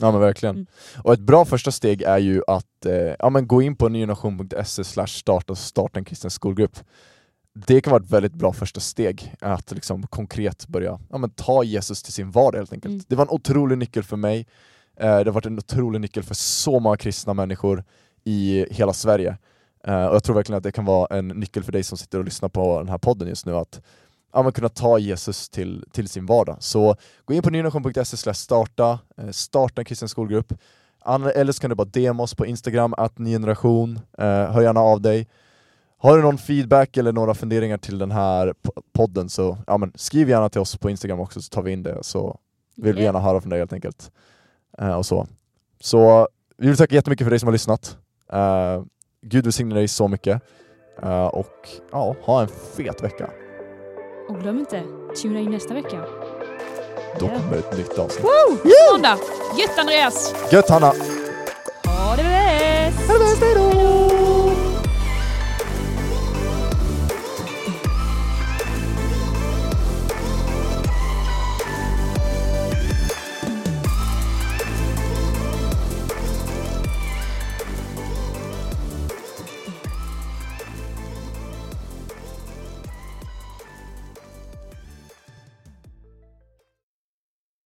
[0.00, 0.54] Ja men verkligen.
[0.54, 0.66] Mm.
[1.02, 3.88] Och ett bra första steg är ju att eh, ja, men gå in på
[4.64, 6.78] slash starta och starta en kristen skolgrupp.
[7.66, 11.62] det kan vara ett väldigt bra första steg att liksom konkret börja ja, men ta
[11.62, 12.92] Jesus till sin vardag helt enkelt.
[12.92, 13.04] Mm.
[13.08, 14.46] Det var en otrolig nyckel för mig.
[15.00, 17.84] Eh, det har varit en otrolig nyckel för så många kristna människor
[18.24, 19.36] i hela Sverige.
[19.84, 22.18] Eh, och jag tror verkligen att det kan vara en nyckel för dig som sitter
[22.18, 23.80] och lyssnar på den här podden just nu att
[24.32, 26.56] ja, men kunna ta Jesus till, till sin vardag.
[26.60, 30.52] Så gå in på nynation.se starta, eh, starta en kristen skolgrupp.
[31.34, 35.00] Eller så kan du bara DM oss på Instagram, att nygeneration, eh, hör gärna av
[35.00, 35.28] dig.
[36.00, 39.92] Har du någon feedback eller några funderingar till den här po- podden så ja, men
[39.94, 42.38] skriv gärna till oss på Instagram också så tar vi in det så
[42.76, 44.10] vill vi gärna höra från dig helt enkelt.
[44.78, 45.26] Eh, och så.
[45.80, 47.98] så vi vill tacka jättemycket för dig som har lyssnat.
[48.32, 48.82] Eh,
[49.22, 50.42] Gud välsigne dig så mycket.
[51.02, 53.30] Eh, och ja, ha en fet vecka.
[54.28, 54.82] Och glöm inte,
[55.22, 56.00] tuna in nästa vecka.
[57.18, 57.40] Då Ja.
[57.40, 58.26] kommer ett nytt avsnitt.
[58.92, 59.18] Måndag!
[59.58, 60.34] Gött Andreas!
[60.52, 60.86] Gött Hanna!
[60.86, 63.08] Ha det bäst!
[63.08, 63.67] Ha det bäst, hej då!